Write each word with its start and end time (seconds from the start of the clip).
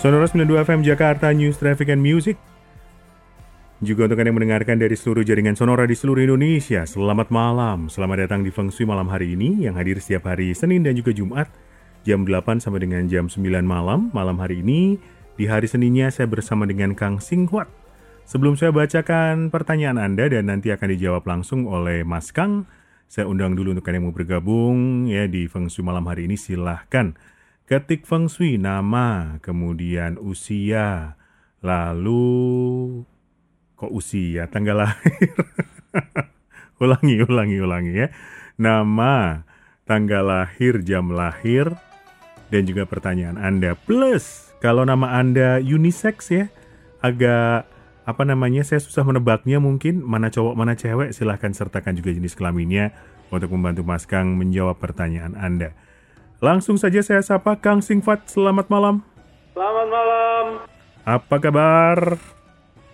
Sonora 0.00 0.24
92 0.24 0.64
FM 0.64 0.80
Jakarta 0.80 1.28
News 1.28 1.60
Traffic 1.60 1.92
and 1.92 2.00
Music. 2.00 2.40
Juga 3.84 4.08
untuk 4.08 4.16
yang 4.16 4.32
mendengarkan 4.32 4.80
dari 4.80 4.96
seluruh 4.96 5.20
jaringan 5.20 5.60
Sonora 5.60 5.84
di 5.84 5.92
seluruh 5.92 6.24
Indonesia, 6.24 6.88
selamat 6.88 7.28
malam. 7.28 7.92
Selamat 7.92 8.24
datang 8.24 8.40
di 8.40 8.48
Feng 8.48 8.72
Shui 8.72 8.88
malam 8.88 9.12
hari 9.12 9.36
ini 9.36 9.60
yang 9.60 9.76
hadir 9.76 10.00
setiap 10.00 10.32
hari 10.32 10.56
Senin 10.56 10.88
dan 10.88 10.96
juga 10.96 11.12
Jumat 11.12 11.52
jam 12.08 12.24
8 12.24 12.64
sampai 12.64 12.80
dengan 12.80 13.12
jam 13.12 13.28
9 13.28 13.44
malam. 13.60 14.08
Malam 14.16 14.40
hari 14.40 14.64
ini 14.64 14.96
di 15.36 15.44
hari 15.44 15.68
Seninnya 15.68 16.08
saya 16.08 16.32
bersama 16.32 16.64
dengan 16.64 16.96
Kang 16.96 17.20
Singhuat. 17.20 17.68
Sebelum 18.24 18.56
saya 18.56 18.72
bacakan 18.72 19.52
pertanyaan 19.52 20.00
Anda 20.00 20.32
dan 20.32 20.48
nanti 20.48 20.72
akan 20.72 20.96
dijawab 20.96 21.28
langsung 21.28 21.68
oleh 21.68 22.08
Mas 22.08 22.32
Kang, 22.32 22.64
saya 23.04 23.28
undang 23.28 23.52
dulu 23.52 23.76
untuk 23.76 23.84
Anda 23.84 24.00
yang 24.00 24.08
mau 24.08 24.16
bergabung 24.16 25.12
ya 25.12 25.28
di 25.28 25.44
Feng 25.44 25.68
Shui 25.68 25.84
malam 25.84 26.08
hari 26.08 26.24
ini 26.24 26.40
silahkan 26.40 27.12
ketik 27.70 28.02
Feng 28.02 28.26
Shui 28.26 28.58
nama, 28.58 29.38
kemudian 29.46 30.18
usia, 30.18 31.14
lalu 31.62 33.06
kok 33.78 33.94
usia, 33.94 34.50
tanggal 34.50 34.82
lahir. 34.82 35.30
ulangi, 36.82 37.22
ulangi, 37.22 37.56
ulangi 37.62 37.92
ya. 37.94 38.10
Nama, 38.58 39.46
tanggal 39.86 40.26
lahir, 40.26 40.82
jam 40.82 41.14
lahir, 41.14 41.70
dan 42.50 42.66
juga 42.66 42.90
pertanyaan 42.90 43.38
Anda. 43.38 43.78
Plus, 43.78 44.50
kalau 44.58 44.82
nama 44.82 45.14
Anda 45.22 45.62
unisex 45.62 46.34
ya, 46.34 46.50
agak 46.98 47.70
apa 48.02 48.22
namanya, 48.26 48.66
saya 48.66 48.82
susah 48.82 49.06
menebaknya 49.06 49.62
mungkin, 49.62 50.02
mana 50.02 50.26
cowok, 50.26 50.58
mana 50.58 50.74
cewek, 50.74 51.14
silahkan 51.14 51.54
sertakan 51.54 51.94
juga 51.94 52.10
jenis 52.10 52.34
kelaminnya 52.34 52.90
untuk 53.30 53.54
membantu 53.54 53.86
Mas 53.86 54.10
Kang 54.10 54.34
menjawab 54.34 54.82
pertanyaan 54.82 55.38
Anda. 55.38 55.70
Langsung 56.40 56.80
saja 56.80 57.04
saya 57.04 57.20
sapa 57.20 57.52
Kang 57.60 57.84
Singfat, 57.84 58.24
selamat 58.32 58.72
malam. 58.72 59.04
Selamat 59.52 59.86
malam. 59.92 60.44
Apa 61.04 61.36
kabar? 61.36 62.16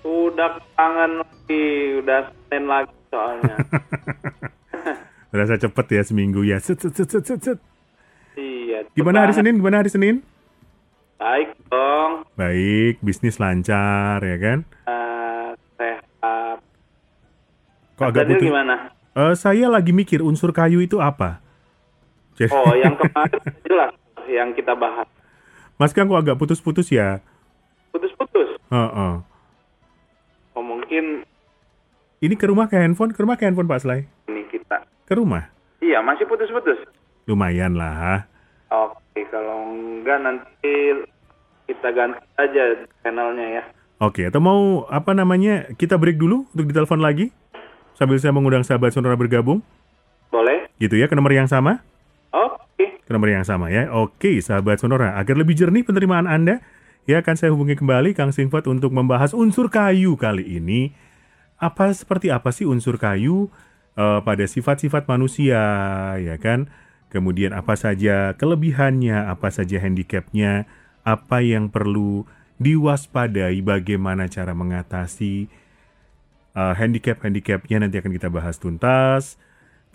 Udah 0.02 0.58
kangen 0.74 1.22
lagi, 1.22 1.66
udah 2.02 2.26
Senin 2.50 2.66
lagi 2.66 2.98
soalnya. 3.06 3.56
Berasa 5.30 5.62
cepet 5.62 5.86
ya 5.94 6.02
seminggu 6.02 6.42
ya. 6.42 6.58
Set, 6.58 6.82
set, 6.82 6.90
set, 6.90 7.06
set, 7.06 7.38
set, 7.38 7.58
iya. 8.34 8.82
Gimana 8.98 9.30
hari. 9.30 9.38
Senin? 9.38 9.62
Gimana 9.62 9.78
hari 9.78 9.94
Senin? 9.94 10.26
Baik 11.14 11.54
dong. 11.70 12.26
Baik, 12.34 12.98
bisnis 12.98 13.38
lancar 13.38 14.26
ya 14.26 14.36
kan? 14.42 14.58
Eh, 14.90 15.48
sehat. 15.78 16.58
Kok 17.94 18.06
agak 18.10 18.26
putus? 18.26 18.42
gimana? 18.42 18.90
Eh, 19.14 19.34
saya 19.38 19.70
lagi 19.70 19.94
mikir 19.94 20.18
unsur 20.18 20.50
kayu 20.50 20.82
itu 20.82 20.98
apa. 20.98 21.45
Jadi, 22.36 22.52
Oh, 22.52 22.72
yang 22.72 22.94
kemarin 22.94 23.40
jelas 23.66 23.92
yang 24.26 24.52
kita 24.52 24.72
bahas. 24.72 25.08
Mas 25.76 25.92
Kang 25.92 26.06
kok 26.06 26.16
agak 26.18 26.36
putus-putus 26.36 26.88
ya? 26.88 27.20
Putus-putus. 27.90 28.56
Heeh. 28.68 29.14
Oh, 30.52 30.64
mungkin 30.64 31.24
Ini 32.16 32.32
ke 32.32 32.48
rumah 32.48 32.64
ke 32.64 32.76
handphone, 32.76 33.12
ke 33.12 33.20
rumah 33.20 33.36
ke 33.36 33.44
handphone 33.44 33.68
Pak 33.68 33.80
Slay. 33.80 34.08
ini 34.26 34.44
kita. 34.48 34.84
Ke 35.04 35.12
rumah? 35.14 35.52
Iya, 35.78 36.00
masih 36.00 36.24
putus-putus. 36.24 36.80
Lumayan 37.24 37.76
lah. 37.76 38.24
Oke, 38.66 39.20
kalau 39.28 39.68
enggak 39.68 40.18
nanti 40.18 40.74
kita 41.66 41.88
ganti 41.92 42.18
aja 42.36 42.62
channelnya 43.00 43.60
ya. 43.60 43.64
Oke, 43.96 44.24
atau 44.24 44.40
mau 44.40 44.60
apa 44.88 45.12
namanya? 45.12 45.68
Kita 45.72 45.96
break 45.96 46.16
dulu 46.16 46.48
untuk 46.50 46.66
ditelepon 46.66 47.00
lagi 47.00 47.32
sambil 47.96 48.16
saya 48.16 48.32
mengundang 48.32 48.60
sahabat 48.60 48.92
Sonora 48.92 49.16
bergabung, 49.16 49.60
Boleh? 50.28 50.68
gitu 50.76 50.96
ya 50.96 51.08
ke 51.08 51.16
nomor 51.16 51.32
yang 51.32 51.48
sama. 51.48 51.80
Ke 53.06 53.14
nomor 53.14 53.30
yang 53.30 53.46
sama 53.46 53.70
ya. 53.70 53.86
Oke, 53.94 54.42
sahabat 54.42 54.82
Sonora, 54.82 55.14
agar 55.14 55.38
lebih 55.38 55.54
jernih 55.54 55.86
penerimaan 55.86 56.26
Anda, 56.26 56.58
ya 57.06 57.22
akan 57.22 57.38
saya 57.38 57.54
hubungi 57.54 57.78
kembali 57.78 58.18
Kang 58.18 58.34
Singfat 58.34 58.66
untuk 58.66 58.90
membahas 58.90 59.30
unsur 59.30 59.70
kayu 59.70 60.18
kali 60.18 60.58
ini. 60.58 60.90
Apa 61.62 61.94
seperti 61.94 62.34
apa 62.34 62.50
sih 62.50 62.66
unsur 62.66 62.98
kayu 62.98 63.46
eh, 63.94 64.20
pada 64.26 64.42
sifat-sifat 64.42 65.06
manusia, 65.06 65.62
ya 66.18 66.34
kan? 66.42 66.66
Kemudian 67.06 67.54
apa 67.54 67.78
saja 67.78 68.34
kelebihannya, 68.34 69.30
apa 69.30 69.54
saja 69.54 69.78
handicapnya, 69.78 70.66
apa 71.06 71.46
yang 71.46 71.70
perlu 71.70 72.26
diwaspadai, 72.58 73.62
bagaimana 73.62 74.26
cara 74.26 74.50
mengatasi 74.50 75.46
eh, 76.58 76.74
handicap-handicapnya 76.74 77.86
nanti 77.86 78.02
akan 78.02 78.10
kita 78.10 78.34
bahas 78.34 78.58
tuntas. 78.58 79.38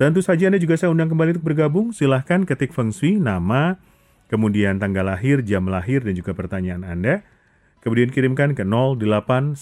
Tentu 0.02 0.26
saja 0.26 0.50
Anda 0.50 0.58
juga 0.58 0.82
saya 0.82 0.90
undang 0.90 1.14
kembali 1.14 1.38
untuk 1.38 1.54
bergabung. 1.54 1.94
Silahkan 1.94 2.42
ketik 2.42 2.74
Feng 2.74 2.90
Shui, 2.90 3.22
nama, 3.22 3.78
kemudian 4.34 4.82
tanggal 4.82 5.06
lahir, 5.06 5.46
jam 5.46 5.70
lahir, 5.70 6.02
dan 6.02 6.18
juga 6.18 6.34
pertanyaan 6.34 6.82
Anda. 6.82 7.22
Kemudian 7.86 8.10
kirimkan 8.10 8.58
ke 8.58 8.66
0812 8.66 9.62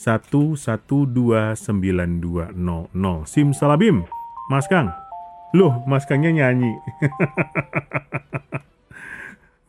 1129200. 0.00 2.56
Sim 3.28 3.52
Salabim, 3.52 4.08
Mas 4.48 4.64
Kang. 4.72 4.88
Loh, 5.52 5.84
Mas 5.84 6.08
Kangnya 6.08 6.32
nyanyi. 6.32 6.72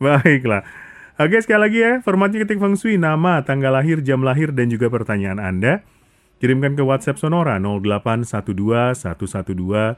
Baiklah. 0.00 0.64
Oke, 1.20 1.44
sekali 1.44 1.60
lagi 1.60 1.84
ya, 1.84 2.00
formatnya 2.00 2.40
ketik 2.40 2.56
Feng 2.56 2.72
Shui, 2.72 2.96
nama, 2.96 3.44
tanggal 3.44 3.76
lahir, 3.76 4.00
jam 4.00 4.24
lahir, 4.24 4.48
dan 4.56 4.72
juga 4.72 4.88
pertanyaan 4.88 5.36
Anda. 5.36 5.84
Kirimkan 6.36 6.76
ke 6.76 6.84
WhatsApp 6.84 7.16
Sonora 7.16 7.56
0812-112-9200. 7.56 9.96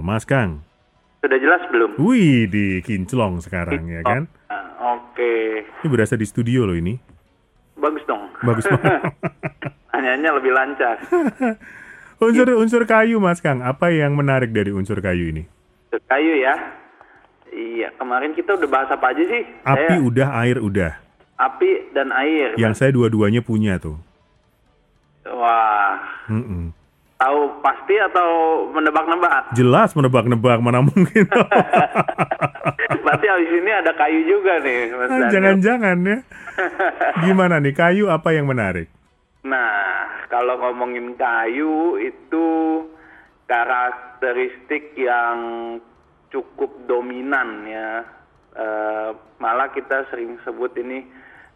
Mas 0.00 0.22
Kang. 0.22 0.62
Sudah 1.20 1.38
jelas 1.42 1.60
belum? 1.68 1.98
Wih, 1.98 2.46
di 2.46 2.78
kinclong 2.80 3.42
sekarang 3.42 3.90
ya 3.90 4.00
kan. 4.06 4.30
Ah, 4.48 4.96
Oke. 4.96 5.66
Ini 5.82 5.88
berasa 5.90 6.14
di 6.14 6.24
studio 6.24 6.64
loh 6.64 6.78
ini. 6.78 6.96
Bagus 7.76 8.06
dong. 8.06 8.30
Bagus 8.40 8.64
banget. 8.70 9.02
Hanya 9.92 10.30
lebih 10.32 10.54
lancar. 10.54 10.96
Unsur-unsur 12.24 12.84
kayu 12.84 13.16
Mas 13.18 13.40
Kang, 13.40 13.64
apa 13.64 13.88
yang 13.90 14.12
menarik 14.12 14.52
dari 14.52 14.68
unsur 14.70 15.00
kayu 15.00 15.32
ini? 15.32 15.42
Kayu 16.04 16.36
ya. 16.36 16.52
Iya, 17.50 17.88
kemarin 17.96 18.36
kita 18.36 18.54
udah 18.54 18.68
bahas 18.68 18.92
apa 18.92 19.10
aja 19.10 19.24
sih? 19.24 19.42
Api 19.64 19.98
Saya- 19.98 20.04
udah, 20.04 20.28
air 20.44 20.60
udah. 20.60 20.92
api 21.40 21.96
dan 21.96 22.12
air. 22.12 22.52
Yang 22.60 22.76
saya 22.76 22.92
dua-duanya 22.92 23.40
punya 23.40 23.80
tuh. 23.80 23.96
Wah, 25.28 26.00
Mm-mm. 26.32 26.72
tahu 27.20 27.40
pasti 27.60 28.00
atau 28.00 28.28
menebak-nebak? 28.72 29.52
Jelas 29.52 29.92
menebak-nebak 29.92 30.58
mana 30.64 30.80
mungkin. 30.80 31.28
Berarti 33.04 33.26
habis 33.28 33.52
ini 33.52 33.70
ada 33.70 33.92
kayu 33.92 34.20
juga 34.24 34.56
nih, 34.64 34.96
Mas 34.96 35.10
Ah. 35.12 35.28
Jangan-jangan 35.28 35.96
ya. 36.08 36.18
Gimana 37.28 37.60
nih, 37.60 37.76
kayu 37.76 38.08
apa 38.08 38.32
yang 38.32 38.48
menarik? 38.48 38.88
Nah, 39.44 40.08
kalau 40.32 40.56
ngomongin 40.56 41.16
kayu 41.16 42.00
itu 42.00 42.46
karakteristik 43.44 44.96
yang 44.96 45.38
cukup 46.30 46.70
dominan 46.88 47.66
ya. 47.68 48.04
Eh, 48.50 49.10
malah 49.38 49.68
kita 49.70 50.08
sering 50.10 50.36
sebut 50.42 50.74
ini 50.76 51.06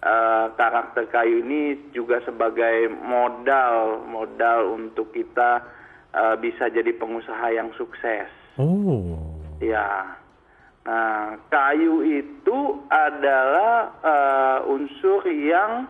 eh, 0.04 0.46
karakter 0.54 1.08
kayu 1.08 1.40
ini 1.40 1.90
juga 1.96 2.20
sebagai 2.28 2.92
modal 2.92 4.04
modal 4.04 4.76
untuk 4.76 5.10
kita 5.16 5.64
eh, 6.12 6.36
bisa 6.38 6.68
jadi 6.68 6.92
pengusaha 6.94 7.48
yang 7.50 7.72
sukses. 7.80 8.28
Oh. 8.60 9.34
Ya. 9.58 10.20
Nah, 10.84 11.40
kayu 11.48 12.04
itu 12.04 12.58
adalah 12.92 13.88
eh, 14.04 14.58
unsur 14.68 15.24
yang 15.24 15.88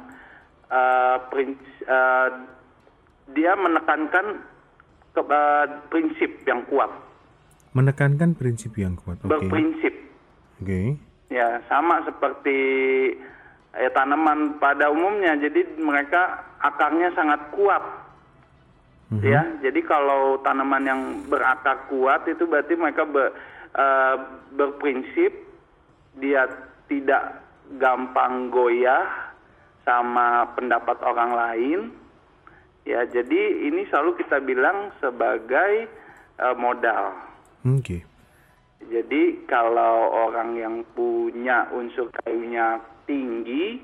eh, 0.71 1.17
princ- 1.35 1.83
eh, 1.83 2.29
dia 3.35 3.53
menekankan 3.59 4.39
ke, 5.11 5.23
eh, 5.23 5.67
prinsip 5.91 6.31
yang 6.47 6.63
kuat, 6.71 6.91
Menekankan 7.75 8.39
prinsip 8.39 8.79
yang 8.79 8.95
kuat. 8.95 9.19
Oke. 9.27 9.35
berprinsip. 9.35 9.95
Oke. 10.63 10.95
Ya, 11.27 11.59
sama 11.67 12.07
seperti 12.07 12.61
eh, 13.79 13.91
tanaman 13.91 14.59
pada 14.63 14.91
umumnya. 14.91 15.35
Jadi 15.39 15.79
mereka 15.79 16.45
akarnya 16.63 17.13
sangat 17.15 17.41
kuat. 17.55 18.05
Ya, 19.23 19.47
jadi 19.63 19.79
kalau 19.87 20.43
tanaman 20.43 20.83
yang 20.91 21.03
berakar 21.31 21.87
kuat 21.87 22.27
itu 22.27 22.51
berarti 22.51 22.75
mereka 22.75 23.07
ber- 23.07 23.31
eh, 23.71 24.17
berprinsip 24.59 25.31
dia 26.19 26.51
tidak 26.91 27.39
gampang 27.79 28.51
goyah 28.51 29.07
sama 29.87 30.51
pendapat 30.59 30.99
orang 31.07 31.31
lain. 31.31 31.81
Ya, 32.83 33.07
jadi 33.07 33.71
ini 33.71 33.87
selalu 33.87 34.19
kita 34.19 34.43
bilang 34.43 34.91
sebagai 34.99 35.87
eh, 36.41 36.57
modal. 36.59 37.15
Oke. 37.63 38.03
Jadi 38.85 39.47
kalau 39.47 40.11
orang 40.29 40.59
yang 40.59 40.77
punya 40.93 41.71
unsur 41.71 42.11
kayunya 42.25 42.83
tinggi 43.05 43.81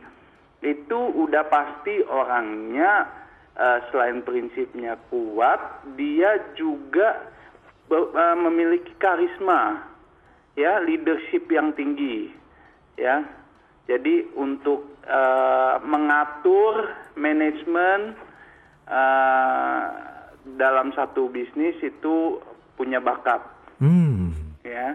itu 0.61 1.01
udah 1.17 1.45
pasti 1.49 2.05
orangnya 2.05 3.09
eh, 3.57 3.79
selain 3.89 4.21
prinsipnya 4.21 5.01
kuat, 5.09 5.89
dia 5.97 6.37
juga 6.57 7.33
eh, 7.89 8.37
memiliki 8.37 8.93
karisma, 9.01 9.81
ya 10.57 10.81
leadership 10.85 11.49
yang 11.49 11.73
tinggi. 11.73 12.33
ya. 13.01 13.25
Jadi 13.89 14.29
untuk 14.37 14.87
eh, 15.09 15.77
mengatur 15.83 16.93
manajemen 17.17 18.15
eh, 18.87 19.85
dalam 20.61 20.93
satu 20.93 21.33
bisnis 21.33 21.77
itu 21.81 22.41
punya 22.77 23.01
bakat, 23.01 23.41
Hmm. 23.81 24.33
ya. 24.61 24.93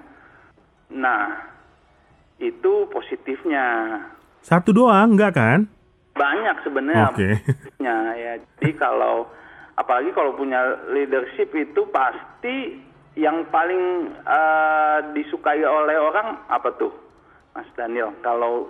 Nah, 0.94 1.42
itu 2.38 2.86
positifnya. 2.94 3.98
Satu 4.46 4.70
doang, 4.70 5.18
enggak 5.18 5.34
kan? 5.34 5.60
Banyak 6.14 6.62
sebenarnya 6.62 7.10
Oke. 7.10 7.18
positifnya, 7.34 7.98
ya. 8.14 8.34
Jadi 8.38 8.72
kalau 8.78 9.26
apalagi 9.74 10.14
kalau 10.14 10.38
punya 10.38 10.62
leadership 10.94 11.50
itu 11.50 11.82
pasti 11.90 12.78
yang 13.18 13.50
paling 13.50 14.14
eh, 14.22 15.00
disukai 15.18 15.66
oleh 15.66 15.98
orang 15.98 16.46
apa 16.46 16.70
tuh, 16.78 16.94
Mas 17.58 17.66
Daniel? 17.74 18.14
Kalau 18.22 18.70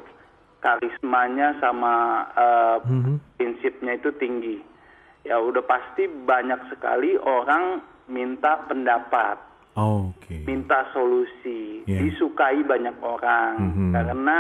karismanya 0.64 1.60
sama 1.60 2.24
eh, 2.32 2.78
Mhm. 2.88 3.36
prinsipnya 3.36 4.00
itu 4.00 4.16
tinggi, 4.16 4.64
ya 5.28 5.44
udah 5.44 5.62
pasti 5.62 6.08
banyak 6.08 6.72
sekali 6.72 7.20
orang 7.20 7.84
minta 8.08 8.64
pendapat, 8.64 9.44
Oke. 9.76 10.40
minta 10.48 10.88
solusi, 10.96 11.84
Iya. 11.84 12.00
disukai 12.00 12.64
banyak 12.64 12.96
orang 13.04 13.54
Mhm. 13.60 13.92
karena 13.92 14.38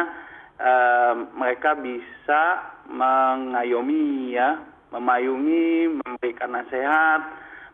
mereka 1.35 1.75
bisa 1.75 2.41
mengayomi 2.89 4.35
ya, 4.35 4.61
memayungi, 4.95 5.99
memberikan 5.99 6.55
nasihat, 6.55 7.21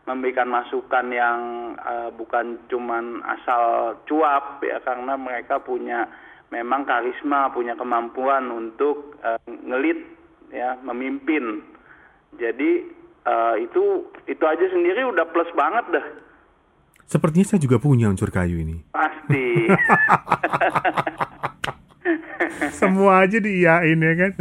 memberikan 0.08 0.50
masukan 0.50 1.06
yang 1.14 1.38
eh, 1.78 2.10
bukan 2.18 2.58
cuman 2.66 3.22
asal 3.22 3.94
cuap 4.10 4.58
ya 4.66 4.82
karena 4.82 5.14
mereka 5.14 5.62
punya 5.62 6.10
memang 6.50 6.82
karisma, 6.84 7.54
punya 7.54 7.78
kemampuan 7.78 8.50
untuk 8.50 9.14
eh, 9.22 9.38
ngelit 9.46 10.02
ya, 10.50 10.74
memimpin. 10.82 11.62
Jadi 12.34 12.70
eh, 13.22 13.54
itu 13.62 14.10
itu 14.26 14.44
aja 14.44 14.66
sendiri 14.72 15.06
udah 15.06 15.26
plus 15.30 15.50
banget 15.54 15.86
dah. 16.00 16.06
Sepertinya 17.06 17.44
saya 17.44 17.60
juga 17.60 17.76
punya 17.76 18.08
unsur 18.08 18.32
kayu 18.32 18.56
ini. 18.58 18.82
Pasti. 18.90 19.68
Semua 22.82 23.22
aja 23.22 23.38
diiyain 23.38 23.98
ya 23.98 24.14
kan. 24.18 24.32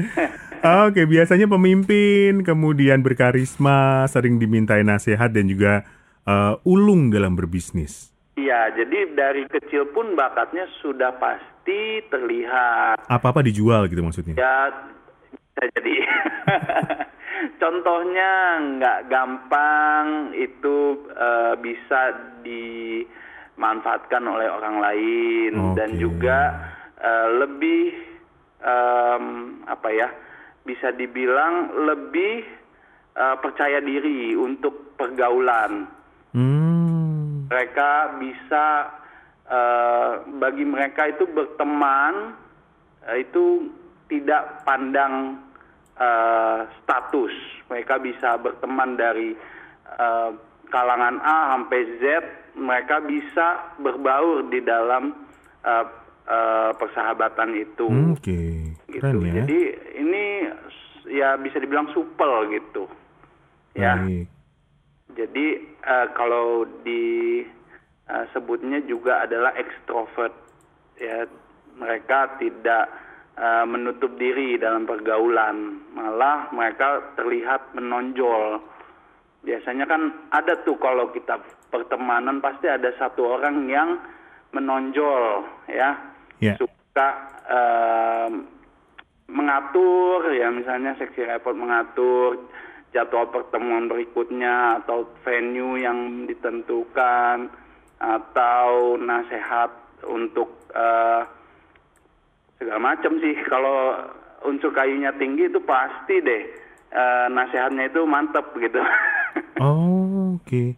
Oke, 0.61 1.09
biasanya 1.09 1.49
pemimpin, 1.49 2.45
kemudian 2.45 3.01
berkarisma, 3.01 4.05
sering 4.05 4.37
dimintai 4.37 4.85
nasihat 4.85 5.33
dan 5.33 5.49
juga 5.49 5.81
eh, 6.25 6.53
ulung 6.69 7.09
dalam 7.09 7.33
berbisnis. 7.33 8.13
Iya, 8.37 8.69
jadi 8.77 9.09
dari 9.17 9.49
kecil 9.49 9.89
pun 9.89 10.13
bakatnya 10.13 10.69
sudah 10.85 11.17
pasti 11.17 12.05
terlihat. 12.13 13.09
Apa-apa 13.09 13.41
dijual 13.41 13.89
gitu 13.89 14.05
maksudnya. 14.05 14.37
Ya, 14.37 14.69
bisa 15.33 15.63
jadi. 15.77 15.95
Contohnya 17.61 18.61
nggak 18.77 19.09
gampang 19.09 20.29
itu 20.37 21.09
eh, 21.09 21.57
bisa 21.57 22.01
dimanfaatkan 22.45 24.29
oleh 24.29 24.45
orang 24.45 24.77
lain 24.77 25.73
dan 25.73 25.97
Oke. 25.97 26.05
juga 26.05 26.69
eh, 27.01 27.27
lebih 27.41 28.10
em, 28.61 29.25
apa 29.65 29.89
ya 29.91 30.09
bisa 30.61 30.93
dibilang 30.93 31.73
lebih 31.89 32.45
eh, 33.17 33.35
percaya 33.41 33.81
diri 33.81 34.37
untuk 34.37 34.95
pergaulan 34.95 35.99
Hmm. 36.31 37.51
mereka 37.51 38.15
bisa 38.23 38.87
eh, 39.43 40.11
bagi 40.39 40.63
mereka 40.63 41.11
itu 41.11 41.27
berteman 41.27 42.39
eh, 43.03 43.27
itu 43.27 43.67
tidak 44.07 44.63
pandang 44.63 45.43
eh, 45.99 46.59
status 46.79 47.35
mereka 47.67 47.99
bisa 47.99 48.39
berteman 48.39 48.95
dari 48.95 49.35
eh, 49.91 50.29
kalangan 50.71 51.19
A 51.19 51.59
sampai 51.59 51.99
Z 51.99 52.03
mereka 52.55 53.03
bisa 53.03 53.75
berbaur 53.83 54.47
di 54.47 54.63
dalam 54.63 55.11
eh, 55.67 55.85
eh, 56.31 56.71
persahabatan 56.79 57.51
itu. 57.59 57.85
Hmm, 57.87 58.15
Oke, 58.15 58.39
gitu. 58.87 59.03
Keren 59.03 59.27
ya. 59.27 59.43
jadi 59.43 59.59
ini 59.99 60.23
ya 61.11 61.35
bisa 61.35 61.59
dibilang 61.59 61.91
supel 61.91 62.47
gitu. 62.55 62.87
Ya. 63.75 63.99
Baik. 63.99 64.27
jadi 65.11 65.47
eh, 65.83 66.07
kalau 66.15 66.63
di 66.87 67.43
eh, 68.07 68.25
sebutnya 68.31 68.79
juga 68.87 69.27
adalah 69.27 69.51
ekstrovert. 69.59 70.33
Ya 71.01 71.27
mereka 71.75 72.37
tidak 72.37 72.87
eh, 73.35 73.65
menutup 73.67 74.15
diri 74.15 74.55
dalam 74.55 74.87
pergaulan. 74.87 75.83
Malah 75.91 76.51
mereka 76.55 77.15
terlihat 77.19 77.75
menonjol. 77.75 78.63
Biasanya 79.41 79.89
kan 79.89 80.29
ada 80.29 80.53
tuh 80.61 80.77
kalau 80.77 81.09
kita 81.09 81.41
pertemanan 81.73 82.43
pasti 82.43 82.69
ada 82.69 82.93
satu 83.01 83.39
orang 83.39 83.65
yang 83.65 83.97
menonjol 84.51 85.47
ya 85.71 86.10
Ya. 86.41 86.57
suka 86.57 87.09
eh, 87.45 88.29
mengatur 89.31 90.27
ya 90.33 90.49
misalnya 90.51 90.97
seksi 90.97 91.23
report 91.23 91.55
mengatur 91.55 92.49
jadwal 92.91 93.31
pertemuan 93.31 93.87
berikutnya 93.87 94.83
atau 94.83 95.07
venue 95.23 95.79
yang 95.79 96.27
ditentukan 96.27 97.47
atau 98.01 98.97
nasihat 98.97 99.71
untuk 100.03 100.49
eh, 100.73 101.21
segala 102.59 102.81
macam 102.81 103.21
sih 103.21 103.37
kalau 103.47 103.95
unsur 104.43 104.73
kayunya 104.73 105.13
tinggi 105.15 105.47
itu 105.47 105.61
pasti 105.61 106.19
deh 106.19 106.43
eh, 106.91 107.27
nasihatnya 107.29 107.87
itu 107.87 108.01
mantep 108.03 108.49
gitu 108.57 108.81
Oh, 109.61 110.35
Oke. 110.41 110.73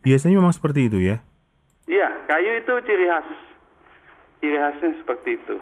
Biasanya 0.00 0.38
memang 0.38 0.54
seperti 0.54 0.86
itu 0.86 1.02
ya. 1.02 1.18
iya 1.84 2.08
kayu 2.24 2.62
itu 2.62 2.72
ciri 2.86 3.10
khas 3.10 3.26
ciri 4.42 4.58
khasnya 4.58 4.90
seperti 4.98 5.30
itu 5.34 5.56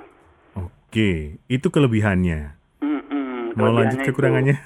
Oke, 0.91 1.11
itu 1.47 1.69
kelebihannya. 1.69 2.59
Mm-mm, 2.81 3.55
Mau 3.55 3.71
lanjut 3.71 3.95
itu- 3.97 4.11
kekurangannya? 4.11 4.59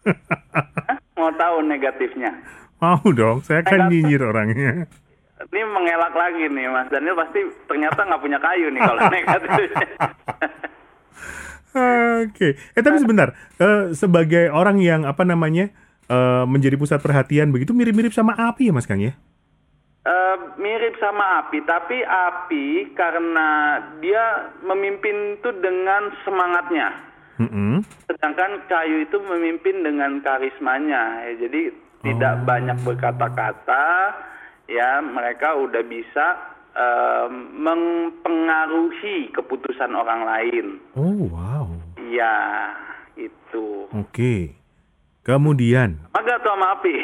Hah? 0.00 0.96
mau 1.12 1.28
tahu 1.30 1.60
negatifnya 1.62 2.32
Mau 2.78 3.04
dong, 3.12 3.42
saya 3.42 3.60
kan 3.60 3.76
Negatif. 3.76 3.92
nyinyir 3.92 4.22
orangnya. 4.24 4.70
Ini 5.42 5.60
mengelak 5.66 6.12
lagi 6.12 6.48
nih 6.48 6.64
Mas 6.66 6.88
Daniel 6.88 7.12
pasti 7.14 7.40
ternyata 7.66 8.00
nggak 8.02 8.20
punya 8.20 8.38
kayu 8.38 8.68
nih 8.68 8.80
kalau 8.80 9.00
negatifnya. 9.12 9.86
Oke, 12.22 12.48
eh 12.56 12.82
tapi 12.82 12.96
sebentar, 12.98 13.36
Eh, 13.54 13.92
sebagai 13.92 14.48
orang 14.48 14.80
yang 14.80 15.04
apa 15.04 15.22
namanya 15.22 15.68
eh, 16.06 16.44
menjadi 16.44 16.74
pusat 16.74 16.98
perhatian 16.98 17.52
begitu 17.52 17.70
mirip-mirip 17.70 18.10
sama 18.10 18.32
api 18.32 18.66
ya 18.66 18.72
Mas 18.72 18.84
Kang 18.84 18.98
ya? 18.98 19.12
Eh, 20.00 20.36
mirip 20.56 20.96
sama 20.96 21.44
api, 21.44 21.60
tapi 21.60 22.00
api 22.00 22.66
karena 22.96 23.48
dia 24.00 24.48
memimpin 24.64 25.36
itu 25.36 25.52
dengan 25.60 26.08
semangatnya. 26.24 26.88
Mm-mm. 27.36 27.84
Sedangkan 28.08 28.64
kayu 28.64 29.04
itu 29.04 29.20
memimpin 29.20 29.84
dengan 29.84 30.24
karismanya. 30.24 31.28
Ya, 31.28 31.32
jadi 31.38 31.76
tidak 32.00 32.32
Oh. 32.32 32.44
banyak 32.48 32.78
berkata-kata, 32.80 34.16
ya 34.66 35.04
mereka 35.04 35.52
udah 35.52 35.84
bisa 35.84 36.48
eh, 36.70 37.26
mempengaruhi 37.58 39.34
keputusan 39.34 39.90
orang 39.90 40.22
lain. 40.22 40.66
Oh 40.94 41.28
wow, 41.28 41.66
Iya, 41.98 42.36
itu. 43.18 43.84
oke. 43.90 44.34
Kemudian, 45.20 45.98
Sama 46.08 46.24
gak 46.24 46.38
tuh 46.40 46.50
sama 46.50 46.66
api? 46.72 46.94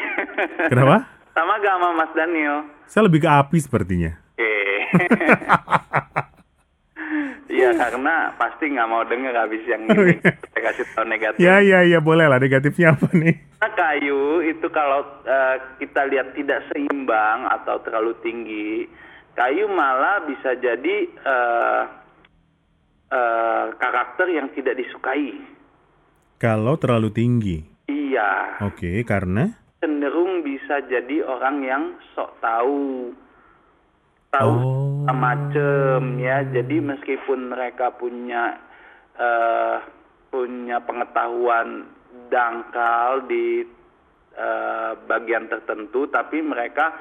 kenapa? 0.71 0.97
Sama 1.37 1.61
gak 1.61 1.75
sama 1.76 1.88
Mas 1.93 2.12
Daniel? 2.16 2.57
Saya 2.88 3.02
lebih 3.05 3.21
ke 3.21 3.28
api 3.28 3.59
sepertinya. 3.61 4.16
Oke. 4.33 4.57
Iya 7.47 7.73
karena 7.73 8.37
pasti 8.37 8.69
nggak 8.69 8.90
mau 8.90 9.00
denger 9.09 9.33
habis 9.33 9.64
yang 9.64 9.88
ini. 9.88 10.21
Saya 10.21 10.61
kasih 10.61 10.85
tahu 10.93 11.07
negatif. 11.09 11.40
Ya 11.40 11.64
ya 11.64 11.81
ya 11.88 12.05
boleh 12.05 12.28
lah 12.28 12.37
negatifnya 12.37 12.93
apa 12.93 13.09
nih? 13.16 13.33
Karena 13.57 13.71
kayu 13.73 14.45
itu 14.45 14.66
kalau 14.69 15.00
eh, 15.25 15.57
kita 15.81 16.05
lihat 16.05 16.37
tidak 16.37 16.69
seimbang 16.69 17.49
atau 17.49 17.81
terlalu 17.81 18.12
tinggi, 18.21 18.85
kayu 19.33 19.73
malah 19.73 20.28
bisa 20.28 20.52
jadi 20.61 20.97
eh, 21.09 21.83
eh, 23.09 23.64
karakter 23.81 24.26
yang 24.28 24.52
tidak 24.52 24.76
disukai. 24.76 25.33
Kalau 26.37 26.76
terlalu 26.76 27.09
tinggi, 27.09 27.57
Iya, 27.88 28.61
oke 28.69 29.00
karena 29.09 29.57
cenderung 29.78 30.40
bisa 30.40 30.80
jadi 30.87 31.23
orang 31.23 31.56
yang 31.62 31.83
sok 32.14 32.33
tahu, 32.40 33.12
tahu 34.33 34.54
Oh. 35.06 35.14
macem 35.14 36.18
ya. 36.18 36.42
Jadi 36.42 36.83
meskipun 36.83 37.54
mereka 37.54 37.95
punya 37.95 38.59
eh, 39.16 39.76
punya 40.28 40.83
pengetahuan 40.83 41.88
dangkal 42.28 43.25
di 43.25 43.64
eh, 44.37 44.92
bagian 45.06 45.49
tertentu, 45.49 46.04
tapi 46.11 46.42
mereka 46.42 46.92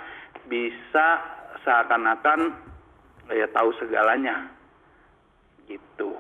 bisa 0.46 1.20
seakan-akan 1.65 2.53
ya 3.34 3.50
tahu 3.50 3.74
segalanya, 3.82 4.46
gitu. 5.65 6.13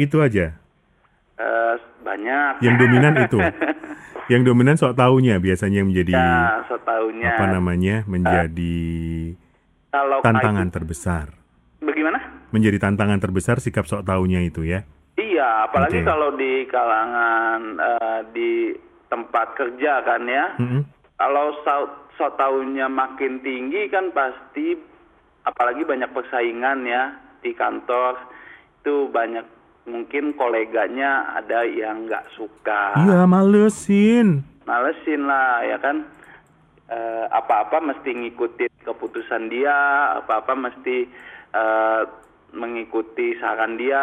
itu 0.00 0.16
aja. 0.24 0.56
Eh, 1.36 1.74
banyak. 2.00 2.64
Yang 2.64 2.76
dominan 2.80 3.14
itu. 3.28 3.38
Yang 4.30 4.42
dominan 4.44 4.74
sok 4.74 4.94
taunya 4.94 5.36
biasanya 5.36 5.80
yang 5.80 5.88
menjadi 5.88 6.12
Ya, 6.12 6.62
setahunya. 6.64 7.28
apa 7.28 7.44
namanya? 7.48 7.96
menjadi 8.04 8.78
Kalau 9.88 10.18
tantangan 10.20 10.64
kayu- 10.64 10.74
terbesar. 10.74 11.26
bagaimana? 11.80 12.18
Menjadi 12.50 12.78
tantangan 12.78 13.18
terbesar 13.18 13.58
sikap 13.58 13.84
sok 13.84 14.02
taunya 14.02 14.38
itu 14.40 14.62
ya. 14.62 14.86
Iya, 15.14 15.66
apalagi 15.66 16.00
Oke. 16.00 16.06
kalau 16.06 16.32
di 16.32 16.64
kalangan 16.66 17.60
eh, 17.76 18.20
di 18.30 18.50
tempat 19.06 19.52
kerja 19.54 20.00
kan 20.00 20.22
ya. 20.24 20.46
Mm-mm. 20.56 20.82
Kalau 21.16 21.52
so, 21.60 21.74
so 22.16 22.26
taunya 22.32 22.86
makin 22.86 23.40
tinggi 23.40 23.86
kan 23.86 24.08
pasti 24.10 24.78
apalagi 25.42 25.82
banyak 25.82 26.08
persaingan 26.08 26.84
ya 26.84 27.12
di 27.38 27.50
kantor 27.50 28.16
itu 28.78 29.08
banyak 29.08 29.44
mungkin 29.90 30.32
koleganya 30.32 31.10
ada 31.34 31.66
yang 31.66 32.06
nggak 32.06 32.30
suka 32.32 32.94
Iya, 32.96 33.26
malesin. 33.26 34.46
malesin 34.62 35.26
lah 35.26 35.60
ya 35.62 35.76
kan 35.76 36.06
Eh, 36.90 37.26
apa-apa 37.30 37.78
mesti 37.78 38.10
ngikutin 38.10 38.82
keputusan 38.82 39.46
dia 39.46 39.70
apa-apa 40.18 40.58
mesti 40.58 41.06
eh, 41.54 42.02
mengikuti 42.50 43.38
saran 43.38 43.78
dia 43.78 44.02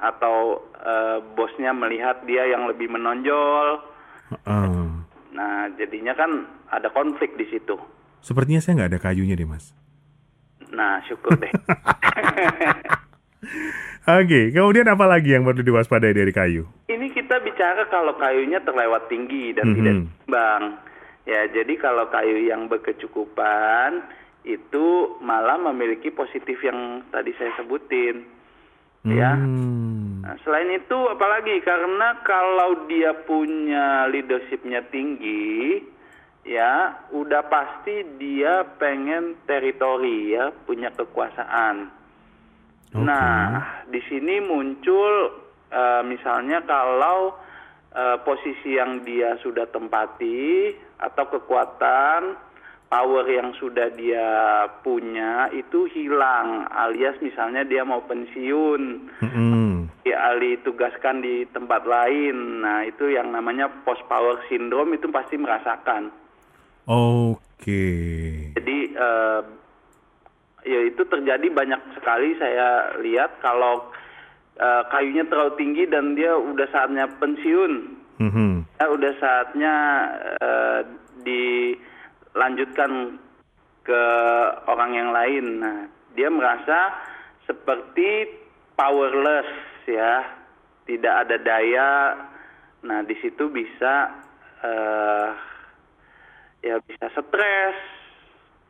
atau 0.00 0.56
eh, 0.74 1.20
bosnya 1.36 1.76
melihat 1.76 2.24
dia 2.24 2.48
yang 2.48 2.64
lebih 2.64 2.88
menonjol 2.88 3.84
Heeh. 4.32 4.88
nah 5.30 5.68
jadinya 5.76 6.16
kan 6.16 6.48
ada 6.72 6.88
konflik 6.88 7.36
di 7.36 7.44
situ 7.46 7.76
Sepertinya 8.24 8.64
saya 8.64 8.80
nggak 8.80 8.90
ada 8.96 9.00
kayunya 9.02 9.36
deh, 9.36 9.44
Mas. 9.44 9.76
nah 10.72 11.04
syukur 11.04 11.36
deh 11.36 11.52
Oke, 14.02 14.50
kemudian 14.50 14.86
apa 14.86 15.06
lagi 15.06 15.34
yang 15.34 15.42
perlu 15.42 15.62
diwaspadai 15.62 16.14
dari 16.14 16.30
kayu? 16.30 16.66
ini 16.86 17.08
kita 17.08 17.40
bicara 17.40 17.88
kalau 17.88 18.14
kayunya 18.14 18.60
terlewat 18.60 19.08
tinggi 19.08 19.50
dan 19.50 19.72
Mhm. 19.72 19.74
tidak 19.74 19.94
seimbang 19.98 20.62
ya 21.24 21.40
jadi 21.48 21.74
kalau 21.78 22.04
kayu 22.06 22.46
yang 22.46 22.68
berkecukupan 22.68 24.04
itu 24.42 24.86
malah 25.18 25.56
memiliki 25.56 26.10
positif 26.10 26.58
yang 26.60 27.02
tadi 27.08 27.32
saya 27.34 27.50
sebutin 27.56 28.26
ya 29.02 29.34
Hmm. 29.34 30.22
Nah, 30.22 30.38
selain 30.46 30.70
itu 30.70 30.94
apalagi 31.10 31.58
karena 31.62 32.22
kalau 32.22 32.86
dia 32.86 33.10
punya 33.26 34.06
leadershipnya 34.06 34.86
tinggi 34.86 35.82
ya 36.44 36.94
udah 37.10 37.42
pasti 37.46 38.06
dia 38.18 38.62
pengen 38.78 39.34
teritori 39.42 40.30
ya 40.30 40.54
punya 40.62 40.94
kekuasaan 40.94 41.90
Oke. 42.92 43.08
Nah, 43.08 43.82
di 43.88 44.00
sini 44.04 44.36
muncul 44.44 45.32
eh, 45.72 46.02
misalnya 46.04 46.60
kalau 46.68 47.32
eh, 47.96 48.20
posisi 48.20 48.76
yang 48.76 49.00
dia 49.00 49.40
sudah 49.40 49.64
tempati 49.72 50.76
atau 51.00 51.24
kekuatan 51.32 52.36
power 52.92 53.24
yang 53.24 53.56
sudah 53.56 53.88
dia 53.96 54.68
punya 54.84 55.48
itu 55.56 55.88
hilang 55.88 56.68
alias 56.68 57.16
misalnya 57.24 57.64
dia 57.64 57.80
mau 57.88 58.04
pensiun 58.04 59.08
Mm-mm. 59.24 59.88
dialih 60.04 60.60
tugaskan 60.60 61.24
di 61.24 61.48
tempat 61.48 61.88
lain. 61.88 62.60
Nah, 62.60 62.84
itu 62.84 63.08
yang 63.08 63.32
namanya 63.32 63.72
post 63.88 64.04
power 64.04 64.44
syndrome 64.52 65.00
itu 65.00 65.08
pasti 65.08 65.40
merasakan. 65.40 66.12
Oke. 66.84 67.88
Jadi 68.52 68.78
eh, 68.92 69.40
ya 70.62 70.80
itu 70.86 71.02
terjadi 71.04 71.46
banyak 71.50 71.80
sekali 71.98 72.38
saya 72.38 72.94
lihat 73.02 73.42
kalau 73.42 73.90
eh, 74.52 74.82
kayunya 74.92 75.24
terlalu 75.26 75.56
tinggi 75.56 75.84
dan 75.88 76.12
dia 76.12 76.36
udah 76.36 76.68
saatnya 76.70 77.08
pensiun, 77.18 77.72
Mhm. 78.20 78.68
ya 78.78 78.86
udah 78.92 79.12
saatnya 79.18 79.74
eh, 80.38 80.80
dilanjutkan 81.24 83.16
ke 83.82 84.02
orang 84.70 84.92
yang 84.94 85.10
lain. 85.10 85.46
Nah, 85.58 85.78
dia 86.14 86.28
merasa 86.30 86.94
seperti 87.48 88.28
powerless 88.78 89.48
ya, 89.88 90.22
tidak 90.86 91.14
ada 91.26 91.36
daya. 91.40 91.90
Nah, 92.86 93.02
di 93.02 93.16
situ 93.18 93.50
bisa 93.50 94.12
eh, 94.62 95.28
ya 96.62 96.78
bisa 96.86 97.10
stres 97.10 97.78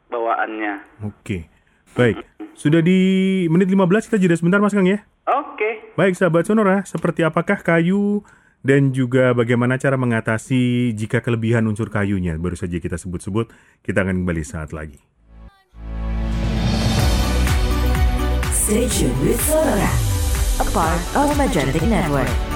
bawaannya. 0.09 1.05
Oke. 1.05 1.52
Baik. 1.93 2.25
Sudah 2.53 2.81
di 2.85 2.99
menit 3.49 3.69
15 3.69 4.09
kita 4.09 4.19
jeda 4.21 4.37
sebentar 4.37 4.61
Mas 4.61 4.73
Kang 4.73 4.89
ya. 4.89 5.05
Oke. 5.29 5.93
Baik 5.97 6.17
sahabat 6.17 6.49
Sonora, 6.49 6.85
seperti 6.89 7.25
apakah 7.25 7.61
kayu 7.61 8.25
dan 8.63 8.95
juga 8.95 9.35
bagaimana 9.35 9.77
cara 9.77 9.99
mengatasi 9.99 10.95
jika 10.95 11.19
kelebihan 11.19 11.67
unsur 11.67 11.91
kayunya 11.91 12.39
baru 12.39 12.55
saja 12.55 12.79
kita 12.79 12.97
sebut-sebut. 12.97 13.51
Kita 13.83 14.07
akan 14.07 14.25
kembali 14.25 14.43
saat 14.47 14.71
lagi. 14.71 15.01
Stay 18.55 18.87
tuned 18.89 19.19
with 19.27 19.43
Sonora, 19.43 19.91
a 20.63 20.67
part 20.71 21.03
of 21.19 21.35
Magentic 21.35 21.83
Network. 21.85 22.52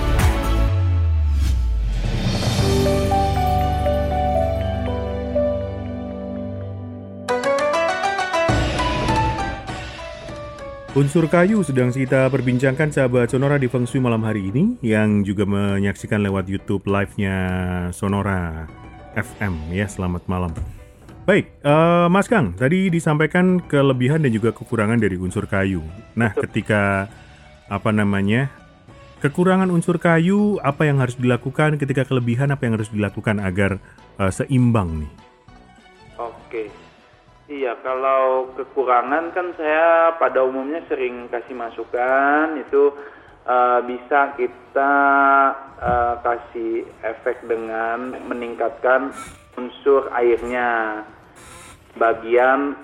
Unsur 10.97 11.29
kayu 11.29 11.61
sedang 11.61 11.93
kita 11.93 12.25
perbincangkan 12.33 12.89
sahabat 12.89 13.29
Sonora 13.29 13.61
di 13.61 13.69
Feng 13.69 13.85
Shui 13.85 14.01
malam 14.01 14.25
hari 14.25 14.49
ini 14.49 14.81
yang 14.81 15.21
juga 15.29 15.45
menyaksikan 15.45 16.25
lewat 16.25 16.49
YouTube 16.49 16.89
live-nya 16.89 17.37
Sonora 17.93 18.65
FM 19.13 19.77
ya. 19.77 19.85
Selamat 19.93 20.25
malam. 20.25 20.57
Baik, 21.29 21.53
eh, 21.61 22.09
Mas 22.09 22.33
Kang, 22.33 22.57
tadi 22.57 22.89
disampaikan 22.89 23.61
kelebihan 23.61 24.25
dan 24.25 24.33
juga 24.33 24.57
kekurangan 24.57 24.97
dari 24.97 25.21
unsur 25.21 25.45
kayu. 25.45 25.85
Nah, 26.17 26.33
ketika 26.33 27.13
apa 27.69 27.93
namanya? 27.93 28.49
Kekurangan 29.21 29.69
unsur 29.69 30.01
kayu, 30.01 30.57
apa 30.65 30.89
yang 30.89 30.97
harus 30.97 31.21
dilakukan 31.21 31.77
ketika 31.77 32.09
kelebihan 32.09 32.57
apa 32.57 32.65
yang 32.65 32.81
harus 32.81 32.89
dilakukan 32.89 33.37
agar 33.45 33.85
eh, 34.17 34.33
seimbang 34.33 35.05
nih? 35.05 35.26
Iya, 37.47 37.79
kalau 37.79 38.51
kekurangan 38.59 39.31
kan 39.31 39.55
saya 39.55 40.19
pada 40.19 40.43
umumnya 40.43 40.83
sering 40.91 41.31
kasih 41.31 41.55
masukan 41.55 42.59
itu 42.59 42.91
eh, 43.47 43.81
bisa 43.87 44.35
kita 44.35 44.95
eh, 45.79 46.15
kasih 46.27 46.73
efek 47.07 47.47
dengan 47.47 48.19
meningkatkan 48.27 49.15
unsur 49.55 50.11
airnya 50.11 51.07
bagian 51.95 52.75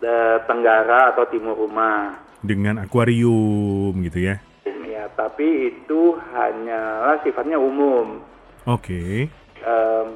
eh, 0.00 0.40
tenggara 0.48 1.12
atau 1.12 1.28
timur 1.28 1.52
rumah. 1.52 2.16
Dengan 2.40 2.88
akuarium 2.88 3.92
gitu 4.00 4.32
ya. 4.32 4.40
Ya, 4.88 5.12
tapi 5.12 5.76
itu 5.76 6.16
hanyalah 6.32 7.20
sifatnya 7.20 7.60
umum. 7.60 8.24
Oke. 8.64 9.28
Em, 9.60 10.08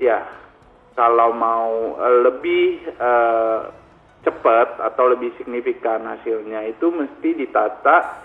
ya 0.00 0.24
kalau 0.92 1.30
mau 1.32 1.68
eh, 1.96 2.16
lebih 2.24 2.66
eh, 2.88 3.60
cepat 4.20 4.68
atau 4.78 5.04
lebih 5.08 5.32
signifikan 5.40 6.04
hasilnya 6.04 6.68
itu 6.68 6.92
mesti 6.92 7.30
ditata 7.32 8.20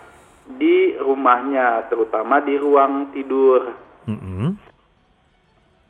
di 0.46 0.94
rumahnya 0.94 1.88
terutama 1.88 2.44
di 2.44 2.54
ruang 2.54 3.10
tidur 3.10 3.64
Mm-mm. 4.06 4.60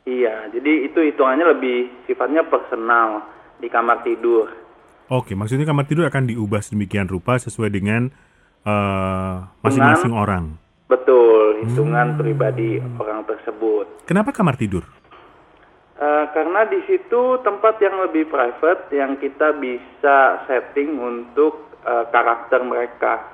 iya 0.06 0.46
jadi 0.48 0.86
itu 0.86 0.98
hitungannya 1.02 1.46
lebih 1.52 2.06
sifatnya 2.06 2.46
personal 2.46 3.26
di 3.58 3.68
kamar 3.68 4.00
tidur 4.00 4.48
Oke, 5.06 5.38
maksudnya 5.38 5.62
kamar 5.62 5.86
tidur 5.86 6.02
akan 6.02 6.26
diubah 6.26 6.58
sedemikian 6.58 7.06
rupa 7.06 7.38
sesuai 7.38 7.70
dengan 7.70 8.10
eh, 8.66 9.34
masing-masing 9.62 10.10
orang. 10.10 10.58
betul 10.86 11.62
hitungan 11.62 12.14
pribadi 12.14 12.78
orang 12.78 13.26
tersebut 13.26 14.06
Kenapa 14.06 14.30
kamar 14.30 14.54
tidur? 14.54 14.86
Eh, 15.96 16.24
karena 16.36 16.68
di 16.68 16.84
situ 16.84 17.40
tempat 17.40 17.80
yang 17.80 17.96
lebih 18.04 18.28
private 18.28 18.92
yang 18.92 19.16
kita 19.16 19.56
bisa 19.56 20.44
setting 20.44 21.00
untuk 21.00 21.72
eh, 21.88 22.04
karakter 22.12 22.60
mereka. 22.60 23.24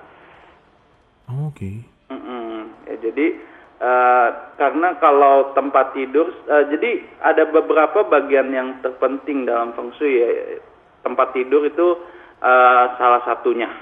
Oke. 1.27 1.83
Mm-mm. 2.07 2.87
Ya, 2.87 3.03
jadi 3.03 3.27
eh, 3.83 4.29
karena 4.63 4.95
kalau 5.03 5.51
tempat 5.59 5.91
tidur, 5.99 6.31
eh, 6.47 6.71
jadi 6.71 7.03
ada 7.27 7.51
beberapa 7.51 8.07
bagian 8.07 8.55
yang 8.55 8.79
terpenting 8.79 9.43
dalam 9.43 9.75
feng 9.75 9.91
shui 9.99 10.23
ya. 10.23 10.31
Tempat 11.03 11.35
tidur 11.35 11.67
itu 11.67 11.99
eh, 12.47 12.85
salah 12.95 13.27
satunya. 13.27 13.75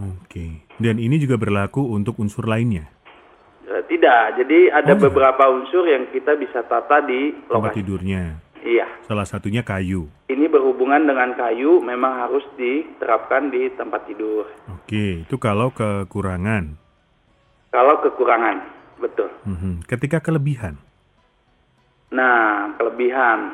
Oke. 0.00 0.64
Dan 0.80 0.96
ini 0.96 1.20
juga 1.20 1.36
berlaku 1.36 1.92
untuk 1.92 2.16
unsur 2.24 2.48
lainnya. 2.48 2.95
Eh, 3.66 3.82
tidak, 3.86 4.38
jadi 4.38 4.70
ada 4.72 4.94
Oh. 4.94 5.00
beberapa 5.02 5.50
unsur 5.50 5.82
yang 5.84 6.06
kita 6.08 6.34
bisa 6.34 6.62
tata 6.62 7.02
di 7.02 7.34
Tempat 7.34 7.50
lokasi. 7.50 7.76
tidurnya. 7.76 8.22
Iya. 8.62 8.86
Salah 9.02 9.22
satunya 9.22 9.62
kayu. 9.62 10.06
Ini 10.26 10.46
berhubungan 10.46 11.02
dengan 11.02 11.34
kayu, 11.34 11.78
memang 11.80 12.14
harus 12.16 12.46
diterapkan 12.54 13.50
di 13.50 13.66
tempat 13.72 14.06
tidur. 14.06 14.46
Oke, 14.70 15.22
itu 15.22 15.36
kalau 15.36 15.70
kekurangan. 15.70 16.78
Kalau 17.70 17.98
kekurangan, 18.00 18.62
betul. 18.96 19.30
Mhm. 19.42 19.82
Ketika 19.84 20.18
kelebihan. 20.18 20.78
Nah, 22.08 22.70
kelebihan. 22.74 23.50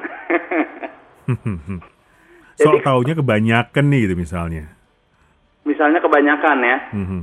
So 2.60 2.68
Jadi- 2.68 2.84
taunya 2.84 3.14
kebanyakan 3.14 3.84
nih 3.88 4.00
gitu 4.04 4.14
misalnya. 4.14 4.64
Misalnya 5.64 6.04
kebanyakan 6.04 6.58
ya. 6.60 6.76
Mhm. 6.92 7.20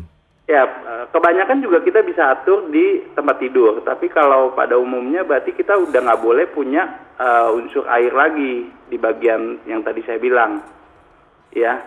Ya, 0.50 0.66
eh, 0.66 1.06
kebanyakan 1.14 1.62
juga 1.62 1.78
kita 1.86 2.02
bisa 2.02 2.34
atur 2.34 2.74
di 2.74 3.06
tempat 3.14 3.38
tidur. 3.38 3.86
Tapi 3.86 4.10
kalau 4.10 4.50
pada 4.58 4.82
umumnya 4.82 5.22
berarti 5.22 5.54
kita 5.54 5.78
udah 5.78 6.00
nggak 6.02 6.24
boleh 6.26 6.50
punya 6.50 6.90
eh, 7.22 7.54
unsur 7.54 7.86
air 7.86 8.10
lagi 8.10 8.66
di 8.90 8.98
bagian 8.98 9.62
yang 9.70 9.86
tadi 9.86 10.02
saya 10.10 10.18
bilang. 10.18 10.66
Ya, 11.54 11.86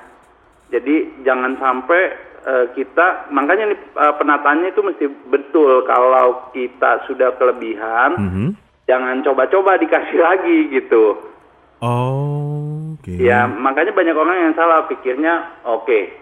jadi 0.71 1.11
jangan 1.27 1.59
sampai 1.59 2.03
eh, 2.43 2.67
kita, 2.79 3.35
makanya 3.35 3.75
nih 3.75 3.79
eh, 3.83 4.15
penataannya 4.15 4.71
itu 4.71 4.83
mesti 4.87 5.07
betul. 5.27 5.83
Kalau 5.83 6.55
kita 6.55 7.03
sudah 7.11 7.35
kelebihan, 7.35 8.15
Mhm. 8.15 8.47
jangan 8.87 9.27
coba-coba 9.27 9.75
dikasih 9.75 10.23
lagi 10.31 10.71
gitu. 10.71 11.19
Oh, 11.83 12.95
oke. 12.95 13.11
Ya, 13.19 13.51
makanya 13.51 13.91
banyak 13.91 14.15
orang 14.15 14.39
yang 14.39 14.55
salah 14.55 14.87
pikirnya, 14.87 15.67
oke, 15.67 16.22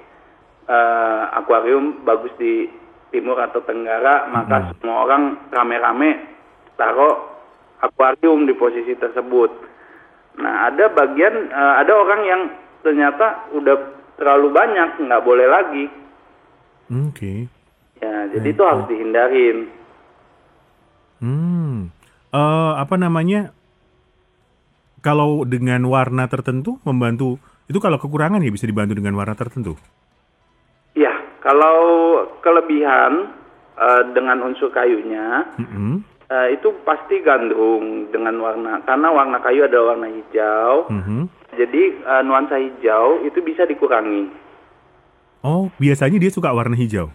eh, 0.71 1.23
akuarium 1.35 2.07
bagus 2.07 2.31
di 2.39 2.71
timur 3.11 3.43
atau 3.43 3.59
tenggara, 3.67 4.31
maka 4.31 4.71
semua 4.79 5.03
orang 5.03 5.50
rame-rame 5.50 6.11
taruh 6.79 7.27
akuarium 7.83 8.47
di 8.47 8.55
posisi 8.55 8.95
tersebut. 8.95 9.50
Nah, 10.39 10.71
ada 10.71 10.87
bagian, 10.95 11.50
eh, 11.50 11.75
ada 11.83 11.93
orang 11.93 12.21
yang 12.23 12.43
ternyata 12.87 13.50
udah 13.50 13.77
terlalu 14.15 14.49
banyak, 14.55 14.89
nggak 15.03 15.25
boleh 15.27 15.47
lagi. 15.50 15.85
Oke. 16.91 17.50
Ya, 18.00 18.31
jadi 18.33 18.49
itu 18.55 18.62
harus 18.65 18.87
dihindarin. 18.89 19.59
Hmm. 21.21 21.93
Eh, 22.31 22.73
apa 22.79 22.95
namanya? 22.97 23.53
Kalau 25.00 25.49
dengan 25.49 25.81
warna 25.89 26.29
tertentu 26.29 26.77
membantu 26.85 27.41
itu 27.73 27.81
kalau 27.81 27.97
kekurangan 27.97 28.45
ya 28.45 28.53
bisa 28.53 28.69
dibantu 28.69 28.93
dengan 28.93 29.17
warna 29.17 29.33
tertentu. 29.33 29.81
Kalau 31.41 31.79
kelebihan 32.41 33.33
eh, 33.75 34.03
dengan 34.13 34.45
unsur 34.45 34.69
kayunya, 34.69 35.49
Mhm. 35.57 36.05
Eh, 36.31 36.55
itu 36.55 36.71
pasti 36.87 37.19
gandrung 37.27 38.07
dengan 38.15 38.39
warna 38.39 38.79
karena 38.87 39.11
warna 39.11 39.43
kayu 39.43 39.67
ada 39.67 39.83
warna 39.83 40.07
hijau. 40.07 40.87
Mhm. 40.87 41.27
Jadi 41.59 41.83
eh, 41.99 42.23
nuansa 42.23 42.55
hijau 42.55 43.27
itu 43.27 43.43
bisa 43.43 43.67
dikurangi. 43.67 44.31
Oh, 45.43 45.75
biasanya 45.75 46.23
dia 46.23 46.31
suka 46.31 46.55
warna 46.55 46.79
hijau. 46.79 47.11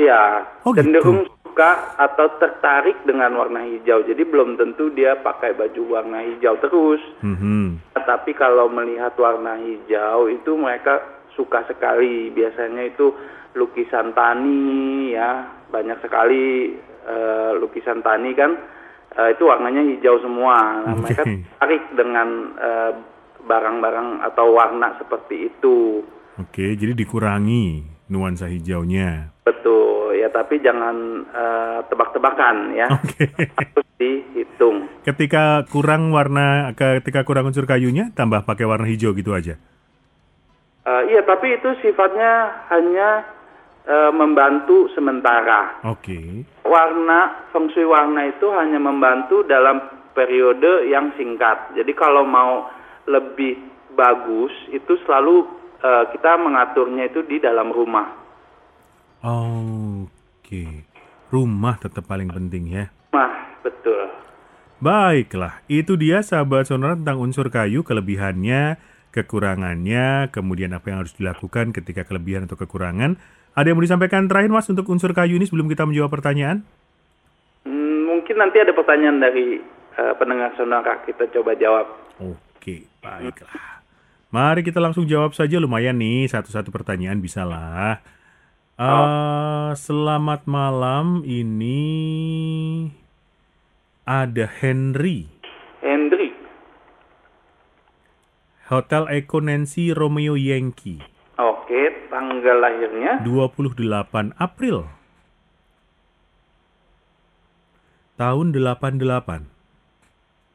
Iya, 0.00 0.48
Oh, 0.64 0.72
gitu. 0.72 0.80
cenderung 0.80 1.28
suka 1.44 1.92
atau 1.98 2.30
tertarik 2.38 2.96
dengan 3.04 3.36
warna 3.36 3.66
hijau. 3.66 4.00
Jadi 4.06 4.22
belum 4.24 4.56
tentu 4.56 4.88
dia 4.94 5.18
pakai 5.18 5.52
baju 5.52 5.82
warna 5.90 6.24
hijau 6.24 6.56
terus. 6.56 7.02
Mhm. 7.20 7.84
Tapi 7.98 8.32
kalau 8.32 8.72
melihat 8.72 9.12
warna 9.18 9.60
hijau 9.60 10.30
itu 10.30 10.56
mereka 10.56 11.02
suka 11.36 11.68
sekali. 11.68 12.32
Biasanya 12.32 12.88
itu 12.88 13.12
lukisan 13.58 14.14
tani 14.14 15.10
ya, 15.10 15.50
banyak 15.74 15.98
sekali 15.98 16.78
eh, 17.02 17.50
lukisan 17.58 17.98
tani 18.06 18.30
kan 18.38 18.54
eh, 19.18 19.34
itu 19.34 19.42
warnanya 19.50 19.82
hijau 19.82 20.22
semua. 20.22 20.86
Nah, 20.86 20.94
mereka 20.94 21.26
Oke. 21.26 21.42
tertarik 21.42 21.82
dengan 21.98 22.28
eh, 22.54 22.92
barang-barang 23.42 24.22
atau 24.30 24.46
warna 24.54 24.94
seperti 25.02 25.50
itu. 25.50 26.06
Oke, 26.38 26.78
jadi 26.78 26.94
dikurangi 26.94 27.82
nuansa 28.14 28.46
hijaunya. 28.46 29.34
Betul, 29.42 30.22
ya 30.22 30.30
tapi 30.30 30.62
jangan 30.62 31.26
eh, 31.28 31.78
tebak-tebakan 31.90 32.56
ya. 32.78 32.86
Oke. 32.94 33.26
Harus 33.34 33.88
dihitung. 33.98 34.86
Ketika 35.02 35.66
kurang 35.66 36.14
warna, 36.14 36.70
ketika 36.78 37.26
kurang 37.26 37.50
unsur 37.50 37.66
kayunya, 37.66 38.14
tambah 38.14 38.46
pakai 38.46 38.64
warna 38.64 38.86
hijau 38.86 39.10
gitu 39.18 39.34
aja. 39.34 39.58
Eh, 40.88 41.02
iya, 41.12 41.20
tapi 41.26 41.52
itu 41.52 41.68
sifatnya 41.84 42.64
hanya 42.72 43.26
eh, 43.88 44.12
membantu 44.12 44.92
sementara. 44.92 45.80
Oke. 45.88 46.44
Warna 46.68 47.48
feng 47.48 47.72
shui 47.72 47.88
warna 47.88 48.28
itu 48.28 48.52
hanya 48.52 48.76
membantu 48.76 49.42
dalam 49.48 49.80
periode 50.12 50.92
yang 50.92 51.16
singkat. 51.16 51.72
Jadi 51.72 51.92
kalau 51.96 52.28
mau 52.28 52.68
lebih 53.08 53.56
bagus 53.96 54.52
itu 54.68 55.00
selalu 55.08 55.48
eh, 55.80 56.04
kita 56.12 56.36
mengaturnya 56.36 57.08
itu 57.08 57.24
di 57.24 57.40
dalam 57.40 57.72
rumah. 57.72 58.12
Oke. 59.24 60.86
Rumah 61.28 61.74
tetap 61.80 62.08
paling 62.08 62.28
penting 62.28 62.64
ya. 62.72 62.84
Nah, 63.12 63.60
betul. 63.60 64.08
Baiklah, 64.78 65.60
itu 65.66 65.98
dia 65.98 66.22
sahabat 66.22 66.70
sonora 66.70 66.94
tentang 66.94 67.18
unsur 67.18 67.50
kayu, 67.50 67.82
kelebihannya, 67.82 68.78
kekurangannya, 69.10 70.30
kemudian 70.30 70.70
apa 70.70 70.86
yang 70.94 70.98
harus 71.02 71.18
dilakukan 71.18 71.74
ketika 71.74 72.06
kelebihan 72.06 72.46
atau 72.46 72.54
kekurangan. 72.54 73.18
Ada 73.58 73.74
yang 73.74 73.82
mau 73.82 73.82
disampaikan 73.82 74.30
terakhir 74.30 74.54
mas 74.54 74.70
untuk 74.70 74.86
unsur 74.86 75.10
kayu 75.10 75.34
ini 75.34 75.42
sebelum 75.42 75.66
kita 75.66 75.82
menjawab 75.82 76.14
pertanyaan? 76.14 76.62
Hmm, 77.66 78.06
mungkin 78.06 78.38
nanti 78.38 78.62
ada 78.62 78.70
pertanyaan 78.70 79.18
dari 79.18 79.58
eh, 79.98 80.14
pendengar 80.14 80.54
sonora 80.54 81.02
kita 81.02 81.26
coba 81.34 81.58
jawab. 81.58 81.90
Oke, 82.22 82.86
baiklah. 83.02 83.82
Mari 84.30 84.62
kita 84.62 84.78
langsung 84.78 85.10
jawab 85.10 85.34
saja 85.34 85.58
lumayan 85.58 85.98
nih 85.98 86.30
satu-satu 86.30 86.70
pertanyaan 86.70 87.18
bisa 87.18 87.42
lah. 87.42 87.98
Eh, 88.78 89.70
Selamat 89.74 90.46
malam 90.46 91.26
ini 91.26 91.82
ada 94.06 94.46
Henry 94.46 95.26
Hendri, 95.82 96.30
Hotel 98.70 99.10
Eko 99.10 99.42
Nancy 99.42 99.90
Romeo 99.90 100.38
Yankee 100.38 101.02
oke, 101.68 101.82
tanggal 102.18 102.56
lahirnya 102.58 103.22
28 103.22 104.34
April 104.34 104.90
tahun 108.18 108.46
88 108.50 109.46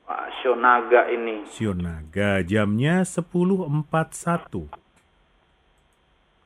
Wah, 0.03 0.27
Shonaga 0.43 1.07
ini. 1.07 1.47
Sionaga 1.47 2.43
jamnya 2.43 3.07
10.41 3.07 3.87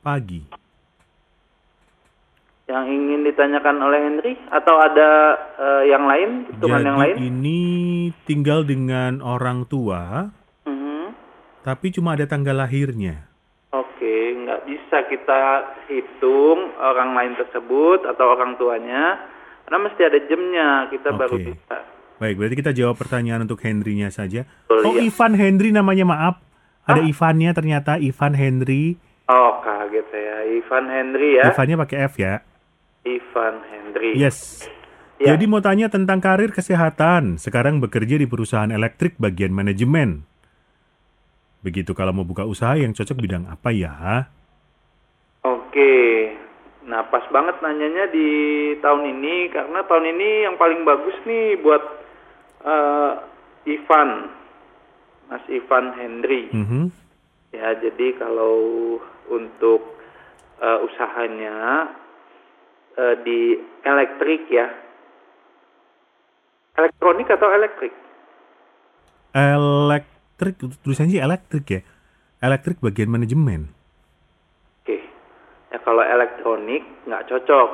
pagi 0.05 0.45
Yang 2.69 2.85
ingin 2.85 3.19
ditanyakan 3.25 3.75
oleh 3.81 3.99
Henry 4.05 4.33
atau 4.53 4.75
ada 4.77 5.09
eh, 5.57 5.83
yang 5.89 6.05
lain, 6.05 6.29
hitungan 6.51 6.83
yang 6.85 6.99
lain? 6.99 7.15
Jadi 7.15 7.25
ini 7.25 7.59
tinggal 8.27 8.61
dengan 8.61 9.23
orang 9.23 9.63
tua, 9.65 10.27
Mhm. 10.67 11.15
tapi 11.63 11.89
cuma 11.89 12.13
ada 12.13 12.27
tanggal 12.27 12.53
lahirnya. 12.53 13.23
Bisa 14.67 15.07
kita 15.07 15.41
hitung 15.87 16.75
orang 16.75 17.15
lain 17.15 17.33
tersebut 17.39 18.03
atau 18.03 18.35
orang 18.35 18.59
tuanya, 18.59 19.15
karena 19.63 19.79
mesti 19.87 20.01
ada 20.03 20.19
jamnya. 20.27 20.69
Kita 20.91 21.15
baru 21.15 21.39
Oke. 21.39 21.55
bisa. 21.55 21.77
Baik, 22.19 22.35
berarti 22.35 22.55
kita 22.59 22.71
jawab 22.75 22.99
pertanyaan 22.99 23.47
untuk 23.47 23.63
Henry-nya 23.63 24.11
saja. 24.11 24.43
Oh, 24.67 24.83
iya. 24.97 25.07
Ivan 25.07 25.33
Henry 25.39 25.69
namanya, 25.71 26.03
maaf. 26.03 26.35
Ada 26.83 27.03
Ivannya 27.03 27.51
ternyata, 27.55 27.95
Ivan 28.01 28.33
Henry. 28.35 28.97
Oh, 29.27 29.59
kaget 29.59 30.07
saya. 30.11 30.35
Ivan 30.47 30.87
Henry 30.87 31.39
ya. 31.39 31.51
Ivannya 31.51 31.77
pakai 31.83 31.97
F 32.07 32.13
ya. 32.15 32.43
Ivan 33.03 33.55
Henry. 33.71 34.11
Yes. 34.15 34.67
Ya. 35.19 35.35
Jadi 35.35 35.49
mau 35.51 35.59
tanya 35.59 35.91
tentang 35.91 36.23
karir 36.23 36.55
kesehatan. 36.55 37.35
Sekarang 37.35 37.83
bekerja 37.83 38.19
di 38.19 38.27
perusahaan 38.29 38.71
elektrik 38.71 39.19
bagian 39.19 39.51
manajemen. 39.51 40.23
Begitu 41.59 41.91
kalau 41.91 42.13
mau 42.15 42.25
buka 42.25 42.47
usaha 42.47 42.77
yang 42.77 42.93
cocok 42.95 43.17
bidang 43.19 43.49
apa 43.51 43.73
ya? 43.73 44.29
Oke. 45.67 45.93
Nah, 46.87 47.03
pas 47.11 47.27
banget 47.27 47.59
nanyanya 47.59 48.07
di 48.07 48.29
tahun 48.79 49.03
ini 49.19 49.51
karena 49.51 49.83
tahun 49.83 50.15
ini 50.15 50.29
yang 50.47 50.55
paling 50.55 50.87
bagus 50.87 51.19
nih 51.27 51.59
buat 51.59 51.83
eh, 52.63 53.11
Ivan. 53.67 54.31
Mas 55.27 55.43
Ivan 55.51 55.91
Henry. 55.99 56.47
Mhm. 56.55 56.87
Ya, 57.51 57.75
jadi 57.75 58.15
kalau 58.15 58.55
untuk 59.27 59.99
eh, 60.63 60.79
usahanya 60.87 61.91
eh, 62.95 63.15
di 63.27 63.59
elektrik 63.83 64.47
ya. 64.47 64.71
Elektronik 66.79 67.27
atau 67.27 67.51
elektrik? 67.51 67.91
Elektrik, 69.35 70.55
tulisannya 70.79 71.19
sih 71.19 71.21
elektrik 71.21 71.65
ya. 71.67 71.81
Elektrik 72.39 72.79
bagian 72.79 73.11
manajemen. 73.11 73.76
Ya 75.77 75.85
kalau 75.85 76.01
elektronik 76.01 76.81
nggak 77.05 77.29
cocok. 77.29 77.69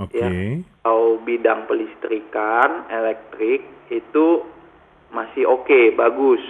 Oke. 0.00 0.16
Ya. 0.16 0.32
Kalau 0.80 1.20
bidang 1.20 1.68
pelistrikan, 1.68 2.88
elektrik 2.88 3.68
itu 3.92 4.48
masih 5.12 5.44
oke, 5.44 5.92
bagus. 5.92 6.40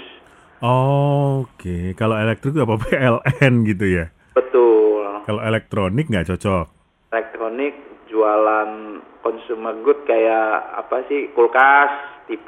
Oke, 0.63 1.99
kalau 1.99 2.15
elektrik 2.15 2.55
apa 2.63 2.79
PLN 2.87 3.67
gitu 3.67 3.91
ya. 3.91 4.07
Betul. 4.39 5.27
Kalau 5.27 5.43
elektronik 5.43 6.07
nggak 6.07 6.31
cocok. 6.31 6.71
Elektronik 7.11 7.75
jualan 8.07 9.03
consumer 9.27 9.75
good 9.83 9.99
kayak 10.07 10.79
apa 10.79 11.11
sih 11.11 11.27
kulkas, 11.35 11.91
TV 12.31 12.47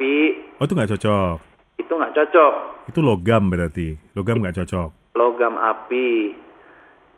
Oh 0.63 0.71
itu 0.71 0.79
nggak 0.79 0.95
cocok. 0.95 1.37
itu 1.83 1.91
nggak 1.99 2.15
cocok. 2.15 2.55
Itu 2.95 3.03
logam 3.03 3.51
berarti. 3.51 3.99
Logam 4.15 4.39
nggak 4.39 4.63
cocok. 4.63 5.19
logam 5.19 5.59
api 5.59 6.33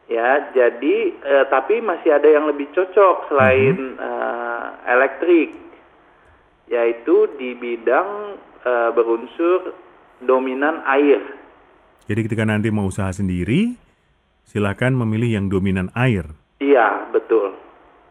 ya 0.06 0.52
jadi 0.52 0.96
eh, 1.14 1.44
tapi 1.48 1.80
masih 1.80 2.12
ada 2.12 2.26
yang 2.26 2.44
lebih 2.44 2.68
cocok 2.70 3.28
selain 3.28 3.76
eh, 3.94 4.64
elektrik 4.86 5.50
yaitu 6.66 7.28
di 7.34 7.52
bidang 7.52 8.36
eh, 8.60 8.90
berunsur 8.90 9.72
dominan 10.20 10.80
air 10.86 11.20
Jadi 12.04 12.20
ketika 12.22 12.44
nanti 12.44 12.68
mau 12.68 12.84
usaha 12.84 13.08
sendiri, 13.10 13.72
silakan 14.44 14.92
memilih 14.94 15.40
yang 15.40 15.46
dominan 15.48 15.88
air. 15.94 16.28
iya 16.58 17.08
betul 17.10 17.56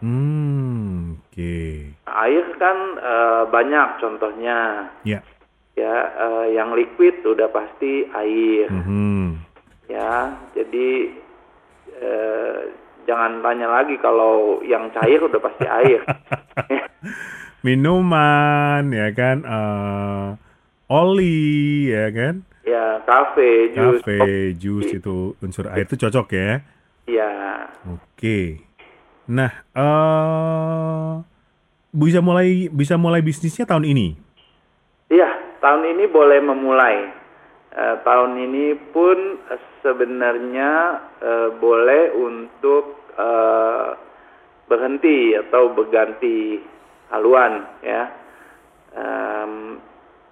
Hmm, 0.03 1.15
oke. 1.23 1.55
air 2.03 2.45
kan 2.57 2.77
eh, 2.97 3.43
banyak 3.47 3.87
contohnya 3.97 4.89
Ya. 5.05 5.21
ya 5.73 5.95
eh, 6.11 6.45
yang 6.53 6.73
liquid 6.73 7.23
udah 7.23 7.47
pasti 7.47 8.03
air 8.11 8.67
Mhm. 8.67 9.39
ya 9.87 10.35
jadi 10.51 11.21
eh, 11.95 12.59
jangan 13.03 13.41
tanya 13.41 13.67
lagi 13.69 13.99
kalau 13.99 14.63
yang 14.63 14.87
cair 14.91 15.19
udah 15.19 15.39
pasti 15.39 15.65
air 15.65 15.99
Minuman, 17.63 18.91
ya 18.91 19.09
kan? 19.11 19.37
eh 19.39 20.27
oli, 20.87 21.87
ya 21.87 22.11
kan? 22.11 22.43
ya 22.63 22.99
kafe 23.03 23.71
jus 23.71 23.99
Kafe, 23.99 24.55
jus 24.55 24.87
itu 24.89 25.35
unsur 25.39 25.67
air 25.67 25.83
itu 25.83 25.95
cocok 25.95 26.27
ya. 26.31 26.63
ya 27.05 27.31
Oke. 27.87 28.63
Nah, 29.27 29.51
eh 29.71 31.11
bisa 31.91 32.19
mulai 32.19 32.67
bisa 32.67 32.95
mulai 32.95 33.19
bisnisnya 33.19 33.63
tahun 33.63 33.83
ini. 33.85 34.07
iya 35.07 35.27
tahun 35.59 35.87
ini 35.93 36.03
boleh 36.07 36.39
memulai 36.41 37.11
Eh, 37.73 37.95
tahun 38.05 38.37
ini 38.37 38.77
pun 38.93 39.41
sebenarnya 39.81 41.01
eh, 41.17 41.49
boleh 41.57 42.13
untuk 42.13 43.01
eh, 43.17 43.89
berhenti 44.69 45.33
atau 45.33 45.73
berganti 45.73 46.61
haluan 47.09 47.65
ya. 47.81 48.13
Em, 48.93 49.81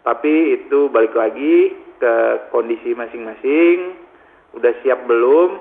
tapi 0.06 0.54
itu 0.54 0.86
balik 0.94 1.18
lagi 1.18 1.74
ke 1.98 2.16
kondisi 2.54 2.94
masing-masing. 2.94 3.98
Udah 4.54 4.78
siap 4.86 5.10
belum? 5.10 5.58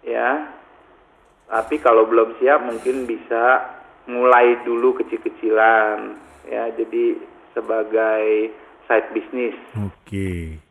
Ya. 0.00 0.48
Tapi 1.44 1.76
kalau 1.84 2.08
belum 2.08 2.40
siap 2.40 2.64
mungkin 2.64 3.04
bisa 3.04 3.68
mulai 4.08 4.64
dulu 4.64 4.96
kecil-kecilan 4.96 6.16
ya. 6.48 6.72
Jadi 6.72 7.20
sebagai 7.52 8.48
side 8.88 9.08
business. 9.12 9.56
Oke. 9.76 10.65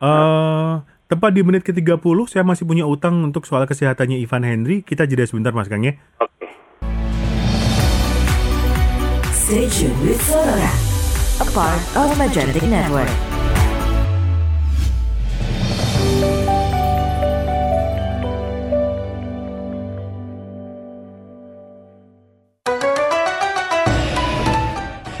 Eh 0.00 0.74
tepat 1.04 1.30
di 1.36 1.44
menit 1.44 1.62
ke-30 1.62 2.00
saya 2.26 2.42
masih 2.42 2.64
punya 2.64 2.88
utang 2.88 3.20
untuk 3.22 3.44
soal 3.44 3.68
kesehatannya 3.68 4.18
Ivan 4.24 4.42
Henry. 4.42 4.82
Kita 4.82 5.04
jeda 5.04 5.28
sebentar 5.28 5.52
Mas 5.52 5.68
Kang 5.68 5.84
ya. 5.84 5.94
oke 6.18 6.32
Stay 9.30 9.68
tuned 9.68 10.00
with 10.00 10.18
Sonora, 10.24 10.72
a 11.44 11.46
part 11.52 11.82
of 12.00 12.08
Magentic 12.16 12.64
Network. 12.64 13.33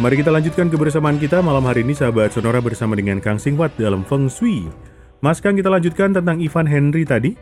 Mari 0.04 0.20
kita 0.20 0.28
lanjutkan 0.28 0.68
kebersamaan 0.68 1.16
kita 1.16 1.40
malam 1.40 1.64
hari 1.64 1.80
ini 1.80 1.96
sahabat 1.96 2.28
Sonora 2.28 2.60
bersama 2.60 2.92
dengan 2.92 3.24
Kang 3.24 3.40
Singwat 3.40 3.72
dalam 3.80 4.04
Feng 4.04 4.28
Shui. 4.28 4.68
Mas 5.24 5.40
Kang 5.40 5.56
kita 5.56 5.72
lanjutkan 5.72 6.12
tentang 6.12 6.44
Ivan 6.44 6.68
Henry 6.68 7.08
tadi. 7.08 7.32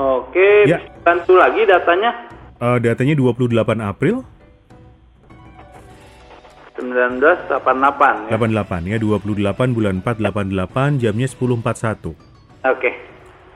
oke 0.00 0.64
Ya. 0.64 0.80
bantu 1.04 1.36
lagi 1.36 1.68
datanya 1.68 2.14
Eh, 2.56 2.78
datanya 2.80 3.12
28 3.12 3.84
April 3.84 4.24
1988 6.80 8.30
ya 8.30 8.38
88 8.38 8.88
ya 8.88 8.96
28 8.96 9.76
bulan 9.76 10.00
4 10.00 10.24
88 10.24 10.96
jamnya 10.96 11.28
10.41. 11.28 12.16
oke 12.64 12.90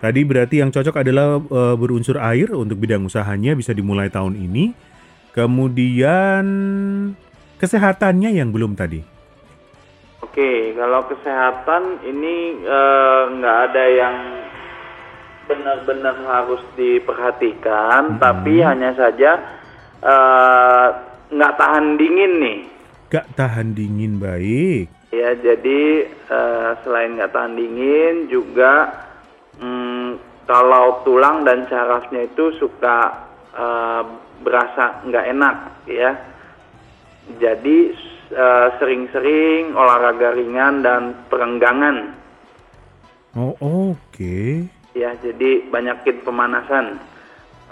Tadi 0.02 0.20
berarti 0.26 0.58
yang 0.60 0.68
cocok 0.68 1.00
adalah 1.00 1.40
eh, 1.40 1.74
berunsur 1.80 2.20
air 2.20 2.52
untuk 2.52 2.76
bidang 2.76 3.06
usahanya 3.08 3.56
bisa 3.56 3.70
dimulai 3.72 4.10
tahun 4.10 4.34
ini. 4.36 4.74
Kemudian 5.32 6.44
kesehatannya 7.62 8.34
yang 8.34 8.50
belum 8.50 8.74
tadi. 8.74 8.98
Oke, 10.18 10.74
kalau 10.74 11.06
kesehatan 11.06 12.02
ini 12.02 12.58
eh, 12.66 13.22
nggak 13.38 13.58
ada 13.70 13.84
yang 13.86 14.16
benar-benar 15.46 16.16
harus 16.26 16.62
diperhatikan, 16.74 18.18
tapi 18.18 18.58
hanya 18.66 18.90
saja 18.98 19.38
eh, 20.02 20.88
nggak 21.30 21.54
tahan 21.54 21.94
dingin 21.94 22.34
nih. 22.42 22.60
Gak 23.12 23.28
tahan 23.36 23.76
dingin 23.76 24.16
baik. 24.18 24.88
Ya, 25.14 25.36
jadi 25.38 26.08
eh, 26.10 26.70
selain 26.82 27.14
nggak 27.14 27.30
tahan 27.30 27.54
dingin 27.54 28.26
juga 28.26 28.90
mm, 29.60 30.18
kalau 30.50 31.04
tulang 31.06 31.46
dan 31.46 31.70
sarafnya 31.70 32.26
itu 32.26 32.56
suka 32.58 33.28
eh, 33.54 34.02
berasa 34.42 35.06
nggak 35.06 35.26
enak, 35.30 35.56
ya. 35.86 36.31
Jadi 37.38 37.78
eh, 38.30 38.68
sering-sering 38.76 39.72
olahraga 39.72 40.34
ringan 40.34 40.82
dan 40.82 41.02
perenggangan. 41.28 42.18
Oh 43.32 43.56
oke. 43.94 44.66
Ya, 44.92 45.16
jadi 45.18 45.64
banyakin 45.68 46.20
pemanasan. 46.20 47.00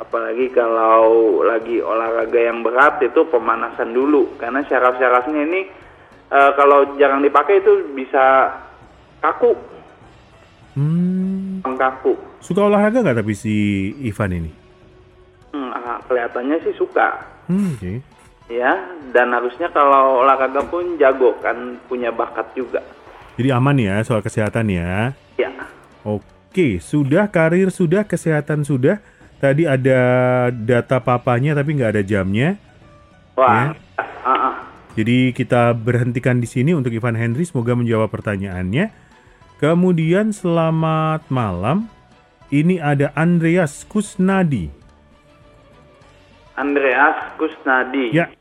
Apalagi 0.01 0.49
kalau 0.51 1.05
lagi 1.45 1.85
olahraga 1.85 2.41
yang 2.41 2.65
berat 2.65 3.05
itu 3.05 3.21
pemanasan 3.29 3.93
dulu 3.93 4.33
karena 4.41 4.65
syaraf-syarafnya 4.65 5.45
ini 5.45 5.61
eh, 6.31 6.51
kalau 6.57 6.97
jarang 6.97 7.21
dipakai 7.21 7.61
itu 7.61 7.93
bisa 7.93 8.49
kaku, 9.21 9.53
Hmm, 10.71 11.61
kaku. 11.67 12.15
suka 12.41 12.65
olahraga 12.65 13.03
nggak 13.03 13.21
tapi 13.21 13.35
si 13.35 13.55
Ivan 14.01 14.33
ini? 14.33 14.53
Hmm, 15.51 15.75
ah, 15.75 15.99
kelihatannya 16.07 16.57
sih 16.63 16.73
suka. 16.79 17.21
Hmm, 17.51 17.75
oke. 17.77 17.93
Ya, 18.51 18.83
dan 19.15 19.31
harusnya 19.31 19.71
kalau 19.71 20.27
olahraga 20.27 20.67
pun 20.67 20.99
jago 20.99 21.39
kan 21.39 21.79
punya 21.87 22.11
bakat 22.11 22.51
juga. 22.59 22.83
Jadi 23.39 23.49
aman 23.55 23.79
ya 23.79 24.03
soal 24.03 24.27
kesehatan 24.27 24.67
ya. 24.75 25.15
Ya. 25.39 25.55
Oke, 26.03 26.83
sudah 26.83 27.31
karir 27.31 27.71
sudah, 27.71 28.03
kesehatan 28.03 28.67
sudah. 28.67 28.99
Tadi 29.39 29.71
ada 29.71 30.01
data 30.51 30.99
papanya 30.99 31.55
tapi 31.55 31.79
nggak 31.79 31.95
ada 31.95 32.03
jamnya. 32.03 32.59
Wah. 33.39 33.73
ah, 33.97 34.29
ah. 34.29 34.55
Jadi 34.99 35.31
kita 35.31 35.71
berhentikan 35.71 36.43
di 36.43 36.51
sini 36.51 36.75
untuk 36.75 36.91
Ivan 36.91 37.15
Henry. 37.15 37.47
Semoga 37.47 37.79
menjawab 37.79 38.11
pertanyaannya. 38.11 38.91
Kemudian 39.63 40.35
selamat 40.35 41.31
malam. 41.31 41.87
Ini 42.51 42.83
ada 42.83 43.15
Andreas 43.15 43.87
Kusnadi. 43.87 44.75
Andreas 46.59 47.39
Kusnadi. 47.39 48.11
Ya. 48.11 48.39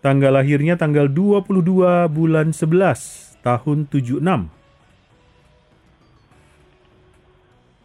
Tanggal 0.00 0.32
lahirnya 0.32 0.80
tanggal 0.80 1.12
22 1.12 2.08
bulan 2.08 2.56
11 2.56 3.36
tahun 3.44 3.84
76. 3.84 4.48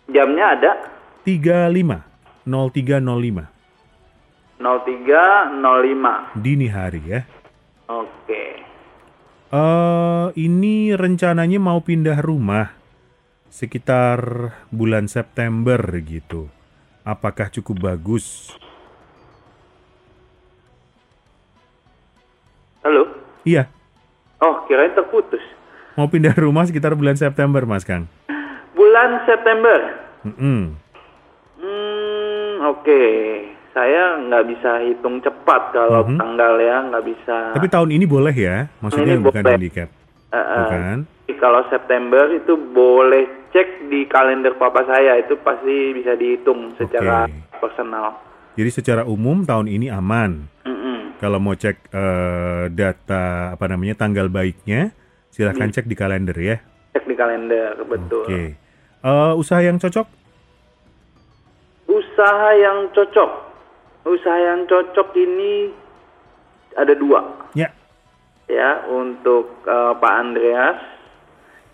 Jamnya 0.07 0.45
ada 0.55 0.71
35 1.27 1.75
0305 2.47 3.51
0305. 4.63 6.39
dini 6.39 6.71
hari 6.71 7.01
ya. 7.03 7.27
Oke. 7.91 8.63
Eh 9.51 10.27
ini 10.39 10.95
rencananya 10.95 11.59
mau 11.59 11.83
pindah 11.83 12.23
rumah 12.23 12.71
sekitar 13.51 14.51
bulan 14.71 15.11
September 15.11 15.79
gitu. 15.99 16.47
Apakah 17.03 17.51
cukup 17.51 17.91
bagus? 17.91 18.55
Halo? 22.85 23.09
Iya, 23.41 23.65
Oh, 24.37 24.61
kirain 24.63 24.93
terputus. 24.93 25.41
mau 25.95 26.05
pindah 26.05 26.37
rumah 26.37 26.61
sekitar 26.63 26.93
bulan 26.93 27.17
September, 27.17 27.65
Mas 27.65 27.81
Kang. 27.81 28.05
Bulan 28.77 29.25
September. 29.25 29.79
Mm-mm. 30.21 30.77
Hmm, 31.57 32.53
oke. 32.67 33.03
Saya 33.71 34.21
nggak 34.21 34.43
bisa 34.45 34.71
hitung 34.81 35.17
cepat 35.19 35.73
kalau 35.73 36.05
Mhm. 36.05 36.15
tanggal 36.15 36.53
ya, 36.59 36.77
nggak 36.85 37.05
bisa. 37.05 37.37
Tapi 37.57 37.67
tahun 37.67 37.89
ini 37.89 38.05
boleh 38.05 38.31
ya? 38.31 38.69
Maksudnya 38.79 39.15
Ini 39.15 39.23
bukan 39.23 39.41
boleh. 39.41 39.55
handicap, 39.57 39.89
eh, 40.29 40.45
bukan? 40.55 40.97
Kalau 41.35 41.61
September 41.67 42.29
itu 42.29 42.53
boleh 42.55 43.25
cek 43.49 43.89
di 43.89 44.05
kalender 44.05 44.53
papa 44.55 44.85
saya 44.85 45.17
itu 45.17 45.35
pasti 45.37 45.89
bisa 45.91 46.13
dihitung 46.13 46.77
secara 46.77 47.25
Oke. 47.25 47.59
personal. 47.59 48.13
Jadi 48.53 48.69
secara 48.71 49.03
umum 49.03 49.41
tahun 49.41 49.67
ini 49.67 49.89
aman. 49.89 50.47
Mm-mm. 50.63 50.84
Kalau 51.25 51.41
mau 51.41 51.57
cek 51.57 51.89
eh, 51.89 52.69
data 52.69 53.57
apa 53.57 53.65
namanya 53.65 53.97
tanggal 53.97 54.29
baiknya, 54.29 54.93
silahkan 55.33 55.73
cek 55.73 55.89
di 55.89 55.97
kalender 55.97 56.37
ya. 56.37 56.61
Cek 56.93 57.09
di 57.09 57.17
kalender, 57.17 57.81
betul. 57.81 58.29
Oke. 58.29 58.53
Eh, 59.01 59.33
usaha 59.33 59.57
yang 59.57 59.81
cocok? 59.81 60.05
Usaha 61.89 62.49
yang 62.61 62.93
cocok. 62.93 63.31
Usaha 64.05 64.37
yang 64.37 64.69
cocok 64.69 65.17
ini 65.17 65.73
ada 66.77 66.93
dua. 66.93 67.49
Ya. 67.57 67.73
Ya, 68.45 68.85
untuk 68.85 69.65
eh, 69.65 69.93
Pak 69.97 70.13
Andreas 70.13 70.77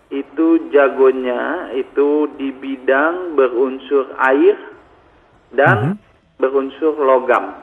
itu 0.08 0.72
jagonya 0.72 1.76
itu 1.76 2.24
di 2.40 2.56
bidang 2.56 3.36
berunsur 3.36 4.16
air 4.16 4.56
dan 5.52 6.00
berunsur 6.40 6.96
logam. 6.96 7.61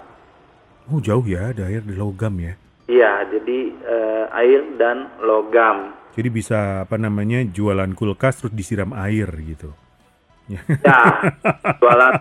Oh 0.90 0.98
jauh 0.98 1.22
ya, 1.22 1.54
ada 1.54 1.70
air 1.70 1.86
di 1.86 1.94
logam 1.94 2.34
ya. 2.42 2.58
Iya, 2.90 3.30
jadi 3.30 3.60
eh, 3.86 4.26
air 4.34 4.62
dan 4.82 5.14
logam. 5.22 5.94
Jadi 6.18 6.30
bisa 6.34 6.90
apa 6.90 6.98
namanya 6.98 7.46
jualan 7.46 7.94
kulkas 7.94 8.42
terus 8.42 8.54
disiram 8.58 8.98
air 8.98 9.30
gitu. 9.46 9.70
Ya, 10.50 10.66
jualan 11.82 12.14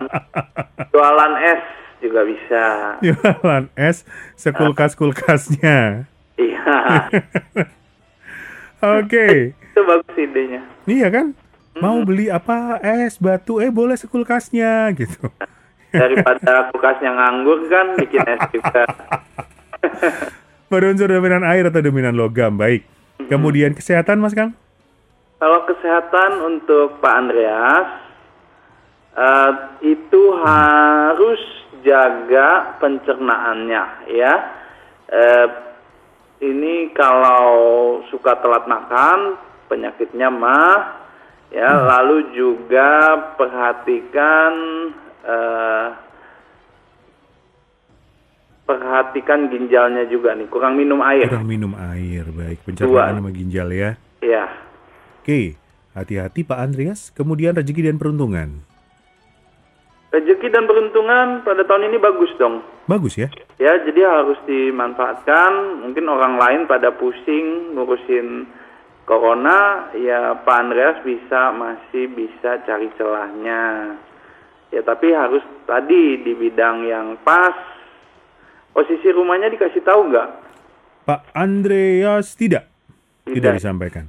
jualan 0.93 1.31
es 1.41 1.61
juga 1.97 2.21
bisa. 2.29 2.63
Jualan 3.01 3.73
es 3.73 4.05
sekulkas 4.37 4.93
kulkasnya. 4.93 6.05
Iya, 6.37 7.09
Oke. 9.01 9.57
itu 9.57 9.81
bagus 9.81 10.15
idenya. 10.15 10.61
Iya 10.85 11.09
kan? 11.09 11.33
Mau 11.81 12.05
beli 12.05 12.29
apa 12.29 12.77
es 12.79 13.17
batu 13.17 13.57
eh 13.57 13.73
boleh 13.73 13.97
sekulkasnya 13.97 14.93
gitu. 14.93 15.33
Daripada 15.89 16.69
kulkasnya 16.69 17.11
nganggur 17.13 17.65
kan 17.69 17.97
bikin 17.97 18.21
es 18.29 18.41
juga. 18.53 18.83
Berunsur 20.71 21.09
dominan 21.09 21.41
air 21.41 21.65
atau 21.65 21.81
dominan 21.81 22.13
logam 22.13 22.53
baik. 22.57 22.85
Kemudian 23.25 23.73
kesehatan 23.73 24.21
Mas 24.21 24.37
Kang? 24.37 24.53
Kalau 25.41 25.65
kesehatan 25.65 26.31
untuk 26.45 27.01
Pak 27.01 27.13
Andreas 27.15 27.87
eh, 29.17 29.51
itu 29.87 30.21
harus 30.45 31.41
jaga 31.81 32.77
pencernaannya 32.77 33.83
ya. 34.13 34.33
Eh, 35.09 35.47
ini 36.39 36.93
kalau 36.95 37.99
suka 38.07 38.39
telat 38.39 38.63
makan 38.69 39.35
penyakitnya 39.67 40.31
mah 40.31 40.99
ya 41.49 41.67
lalu 41.83 42.31
juga 42.31 43.17
perhatikan 43.35 44.51
eh, 45.29 45.87
perhatikan 48.65 49.49
ginjalnya 49.49 50.05
juga 50.09 50.33
nih 50.37 50.45
kurang 50.49 50.77
minum 50.77 51.01
air 51.01 51.25
Kurang 51.25 51.49
minum 51.49 51.73
air 51.77 52.25
baik. 52.29 52.65
Pencernaan 52.65 53.21
sama 53.21 53.29
ginjal 53.33 53.69
ya. 53.73 53.97
ya 54.21 54.45
Oke. 55.21 55.57
Hati-hati 55.93 56.45
Pak 56.45 56.59
Andreas. 56.61 57.09
Kemudian 57.13 57.57
rezeki 57.57 57.89
dan 57.89 57.97
peruntungan. 57.97 58.61
rezeki 60.09 60.49
dan 60.49 60.65
peruntungan 60.65 61.45
pada 61.45 61.61
tahun 61.69 61.93
ini 61.93 61.97
bagus 62.01 62.33
dong 62.41 62.65
Bagus 62.89 63.13
ya. 63.21 63.29
Ya, 63.61 63.77
jadi 63.85 64.01
harus 64.09 64.41
dimanfaatkan. 64.49 65.85
Mungkin 65.85 66.09
orang 66.09 66.41
lain 66.41 66.61
pada 66.65 66.89
pusing 66.89 67.77
ngurusin 67.77 68.49
corona, 69.05 69.93
ya 69.93 70.33
Pak 70.41 70.57
Andreas 70.57 70.97
bisa 71.05 71.53
masih 71.53 72.09
bisa 72.09 72.57
cari 72.65 72.89
celahnya. 72.97 73.93
Ya, 74.69 74.81
tapi 74.81 75.09
harus 75.09 75.41
tadi 75.65 76.21
di 76.21 76.33
bidang 76.33 76.85
yang 76.85 77.17
pas. 77.21 77.53
Posisi 78.69 79.09
rumahnya 79.09 79.49
dikasih 79.49 79.81
tahu 79.81 80.13
nggak? 80.13 80.29
Pak 81.03 81.21
Andreas 81.33 82.37
tidak. 82.37 82.69
Tidak 83.25 83.33
Tidak. 83.33 83.53
disampaikan. 83.57 84.05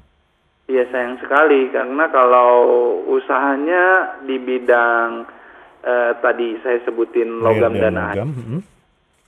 Iya 0.65 0.87
sayang 0.89 1.19
sekali 1.19 1.67
karena 1.69 2.07
kalau 2.09 2.53
usahanya 3.11 3.85
di 4.23 4.39
bidang 4.39 5.27
eh, 5.83 6.13
tadi 6.23 6.55
saya 6.63 6.79
sebutin 6.87 7.43
logam 7.43 7.75
Air 7.75 7.83
dan 7.91 7.95
air. 7.99 8.15
logam. 8.15 8.31
mm-mm. 8.31 8.61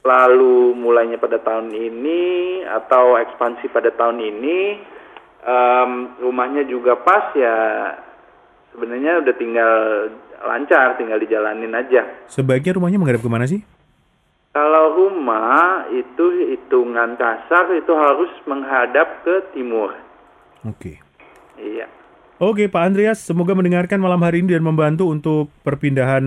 lalu 0.06 0.70
mulainya 0.78 1.18
pada 1.18 1.42
tahun 1.42 1.74
ini 1.74 2.22
atau 2.62 3.18
ekspansi 3.18 3.70
pada 3.70 3.90
tahun 3.90 4.22
ini 4.22 4.58
em, 5.42 5.90
rumahnya 6.22 6.62
juga 6.66 6.94
pas 6.94 7.34
ya 7.34 7.56
sebenarnya 8.72 9.20
udah 9.20 9.34
tinggal 9.36 9.72
lancar 10.42 10.98
tinggal 10.98 11.20
dijalanin 11.20 11.70
aja 11.70 12.02
Sebaiknya 12.26 12.76
rumahnya 12.76 12.98
menghadap 12.98 13.22
ke 13.22 13.30
mana 13.30 13.46
sih? 13.46 13.62
kalau 14.52 14.92
rumah 14.92 15.88
itu 15.88 16.24
hitungan 16.52 17.16
kasar 17.16 17.72
itu 17.72 17.92
harus 17.96 18.28
menghadap 18.44 19.24
ke 19.24 19.40
timur 19.52 19.96
Oke. 20.68 21.00
iya 21.56 21.88
Oke 22.36 22.66
Pak 22.66 22.82
Andreas, 22.82 23.22
semoga 23.22 23.54
mendengarkan 23.54 24.02
malam 24.02 24.18
hari 24.18 24.42
ini 24.42 24.58
dan 24.58 24.66
membantu 24.66 25.06
untuk 25.14 25.46
perpindahan 25.62 26.26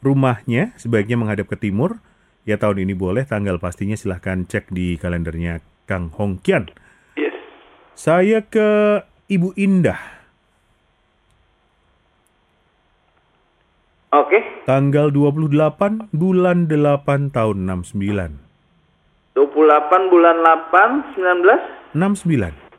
rumahnya 0.00 0.72
sebaiknya 0.80 1.20
menghadap 1.20 1.44
ke 1.44 1.60
timur. 1.60 2.00
Ya 2.48 2.56
tahun 2.56 2.88
ini 2.88 2.96
boleh, 2.96 3.28
tanggal 3.28 3.60
pastinya 3.60 3.92
silahkan 3.92 4.48
cek 4.48 4.72
di 4.72 4.96
kalendernya 4.96 5.60
Kang 5.84 6.08
Hongkian. 6.08 6.72
yes 7.20 7.36
Saya 7.92 8.40
ke 8.40 9.04
Ibu 9.28 9.52
Indah, 9.60 10.19
oke 14.10 14.38
tanggal 14.66 15.10
28 15.14 16.10
bulan 16.14 16.66
8 16.66 17.34
tahun 17.34 17.56
69. 17.86 19.38
28 19.38 20.12
bulan 20.12 20.36
8 20.42 21.16
19 21.16 21.94
69. 21.94 22.70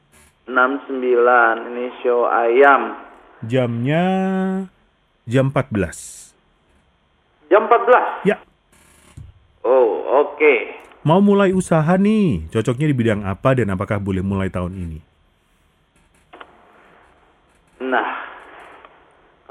69 0.52 1.72
ini 1.72 1.86
show 2.04 2.28
ayam 2.28 2.96
Jamnya 3.42 4.06
jam 5.26 5.50
14. 5.50 6.36
jam 7.50 7.68
14 7.68 8.28
Ya, 8.28 8.38
oh 9.66 10.06
oke 10.28 10.82
mau 11.02 11.18
mulai 11.18 11.50
usaha 11.50 11.98
nih, 11.98 12.46
cocoknya 12.54 12.86
di 12.86 12.96
bidang 12.96 13.26
apa 13.26 13.58
dan 13.58 13.74
apakah 13.74 13.98
boleh 13.98 14.22
mulai 14.22 14.54
tahun 14.54 14.74
ini? 14.78 15.00
Nah, 17.82 18.31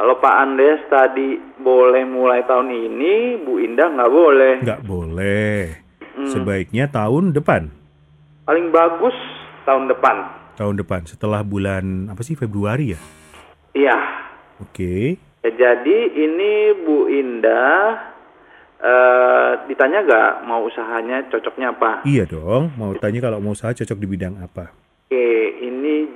kalau 0.01 0.17
Pak 0.17 0.33
Andes 0.33 0.81
tadi 0.89 1.37
boleh 1.61 2.09
mulai 2.09 2.41
tahun 2.49 2.73
ini, 2.73 3.45
Bu 3.45 3.61
Indah 3.61 3.93
nggak 3.93 4.09
boleh. 4.09 4.55
Nggak 4.65 4.83
boleh. 4.89 5.77
Sebaiknya 6.25 6.89
tahun 6.89 7.37
depan. 7.37 7.69
Paling 8.49 8.73
bagus 8.73 9.13
tahun 9.69 9.93
depan. 9.93 10.25
Tahun 10.57 10.81
depan 10.81 11.05
setelah 11.05 11.45
bulan 11.45 12.09
apa 12.09 12.25
sih 12.25 12.33
Februari 12.33 12.97
ya? 12.97 13.01
Iya. 13.77 13.99
Oke. 14.65 15.21
Ya, 15.45 15.51
jadi 15.53 15.99
ini 16.17 16.81
Bu 16.81 17.05
Indah 17.13 18.01
eh, 18.81 19.51
ditanya 19.69 20.01
nggak 20.01 20.33
mau 20.49 20.65
usahanya 20.65 21.29
cocoknya 21.29 21.77
apa? 21.77 22.09
Iya 22.09 22.25
dong, 22.25 22.73
mau 22.81 22.97
tanya 22.97 23.21
kalau 23.21 23.37
mau 23.37 23.53
usaha 23.53 23.77
cocok 23.77 24.01
di 24.01 24.09
bidang 24.09 24.41
apa? 24.41 24.73
Oke, 25.13 25.61
ini 25.61 26.09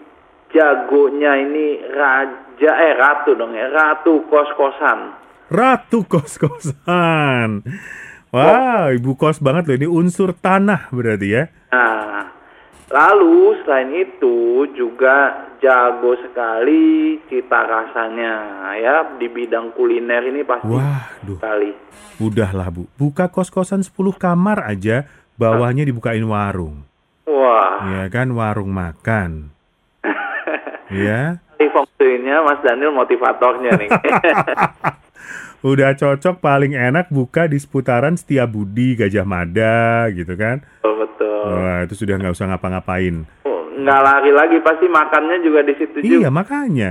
jagonya 0.55 1.35
ini 1.37 1.83
raja 1.91 2.73
eh 2.73 2.95
ratu 2.95 3.35
dong 3.35 3.53
ya, 3.53 3.67
ratu 3.69 4.23
kos-kosan. 4.31 5.19
Ratu 5.51 6.07
kos-kosan. 6.07 7.67
Wah, 8.31 8.91
ibu 8.91 9.15
kos 9.15 9.39
banget 9.39 9.71
loh 9.71 9.77
ini 9.79 9.87
unsur 9.87 10.35
tanah 10.35 10.91
berarti 10.91 11.29
ya. 11.31 11.47
Nah, 11.71 12.27
lalu 12.91 13.55
selain 13.63 13.95
itu 13.95 14.67
juga 14.75 15.47
jago 15.63 16.19
sekali 16.19 17.15
cita 17.31 17.63
rasanya 17.63 18.35
ya 18.75 19.07
di 19.15 19.31
bidang 19.31 19.71
kuliner 19.73 20.19
ini 20.27 20.43
pasti 20.43 20.67
Waduh, 20.67 21.39
sekali. 21.39 21.71
udahlah 22.19 22.75
Bu. 22.75 22.91
Buka 22.99 23.31
kos-kosan 23.31 23.87
10 23.87 23.95
kamar 24.19 24.67
aja, 24.67 25.07
bawahnya 25.39 25.87
dibukain 25.87 26.27
warung. 26.27 26.83
Wah, 27.31 27.87
Ya 27.87 28.11
kan, 28.11 28.35
warung 28.35 28.75
makan. 28.75 29.54
Ya, 30.93 31.41
ini 31.57 31.67
feng 31.73 31.89
shui-nya 31.97 32.45
Mas 32.45 32.61
Daniel 32.61 32.93
motivatornya 32.93 33.73
nih. 33.81 33.89
udah 35.71 35.97
cocok 35.97 36.45
paling 36.45 36.77
enak 36.77 37.09
buka 37.09 37.49
di 37.49 37.57
seputaran 37.57 38.21
Setiabudi, 38.21 39.01
Gajah 39.01 39.25
Mada 39.25 40.13
gitu 40.13 40.37
kan. 40.37 40.61
betul 40.61 40.95
betul. 41.01 41.45
Wah, 41.49 41.79
itu 41.89 41.95
sudah 41.97 42.21
nggak 42.21 42.35
usah 42.37 42.53
ngapa-ngapain. 42.53 43.25
Oh, 43.49 43.65
nggak 43.73 44.01
lari 44.05 44.31
lagi 44.37 44.61
pasti 44.61 44.87
makannya 44.93 45.41
juga 45.41 45.65
di 45.65 45.75
situ 45.81 45.97
juga. 46.05 46.09
Iya, 46.21 46.29
makanya. 46.29 46.91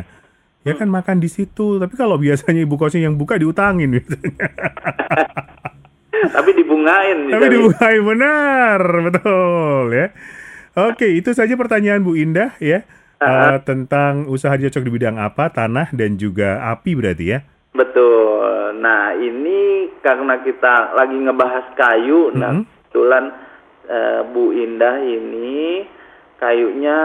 Ya 0.63 0.73
kan 0.79 0.87
makan 0.87 1.19
di 1.19 1.29
situ. 1.29 1.77
Tapi 1.77 1.93
kalau 1.93 2.15
biasanya 2.17 2.63
ibu 2.63 2.79
kosnya 2.79 3.05
yang 3.05 3.19
buka 3.19 3.37
diutangin 3.37 3.93
biasanya. 3.93 4.47
Tapi 6.35 6.49
dibungain. 6.55 7.29
Tapi 7.29 7.45
dibukain 7.51 8.01
benar, 8.01 8.79
betul 9.11 9.91
ya. 9.91 10.07
Oke, 10.73 11.05
itu 11.13 11.35
saja 11.35 11.53
pertanyaan 11.53 12.01
Bu 12.01 12.17
Indah 12.17 12.55
ya. 12.57 12.87
Eh, 13.23 13.57
tentang 13.63 14.27
usaha 14.27 14.53
cocok 14.55 14.83
di 14.83 14.91
bidang 14.91 15.15
apa, 15.15 15.47
tanah 15.49 15.91
dan 15.95 16.19
juga 16.19 16.59
api 16.71 16.91
berarti 16.95 17.25
ya. 17.31 17.39
Betul. 17.73 18.77
Nah, 18.83 19.15
ini 19.15 19.89
karena 20.03 20.43
kita 20.43 20.93
lagi 20.93 21.15
ngebahas 21.15 21.71
kayu, 21.73 22.35
nah 22.35 22.51
Mhm. 22.59 22.63
kebetulan 22.67 23.25
eh, 23.83 24.21
Bu 24.31 24.55
Indah 24.55 24.95
ini 25.03 25.83
kayunya 26.39 26.97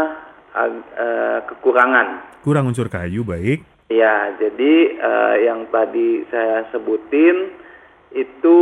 eh, 0.58 1.38
kekurangan. 1.46 2.40
Kurang 2.42 2.66
unsur 2.66 2.90
kayu, 2.90 3.22
baik. 3.22 3.62
Ya, 3.88 4.34
jadi 4.36 4.74
eh, 4.98 5.34
yang 5.46 5.70
tadi 5.70 6.26
saya 6.28 6.66
sebutin 6.74 7.54
itu 8.10 8.58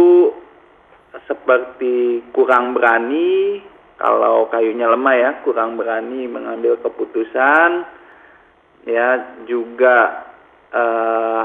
seperti 1.24 2.20
kurang 2.36 2.76
berani 2.76 3.62
kalau 3.96 4.52
kayunya 4.52 4.88
lemah 4.92 5.16
ya, 5.16 5.30
kurang 5.40 5.80
berani 5.80 6.28
mengambil 6.28 6.76
keputusan. 6.84 7.88
Ya, 8.86 9.34
juga 9.50 10.28
eh, 10.70 11.44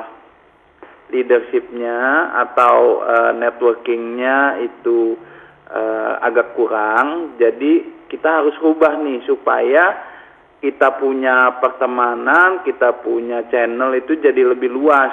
leadershipnya 1.09 2.31
atau 2.47 3.01
eh, 3.07 3.31
networkingnya 3.39 4.61
itu 4.61 5.15
eh, 5.71 6.13
agak 6.21 6.53
kurang. 6.53 7.39
Jadi 7.39 8.05
kita 8.11 8.43
harus 8.43 8.55
rubah 8.59 8.99
nih 8.99 9.23
supaya 9.23 10.11
kita 10.61 11.01
punya 11.01 11.57
pertemanan, 11.57 12.61
kita 12.61 13.01
punya 13.01 13.47
channel 13.49 13.97
itu 13.97 14.19
jadi 14.19 14.45
lebih 14.45 14.69
luas. 14.69 15.09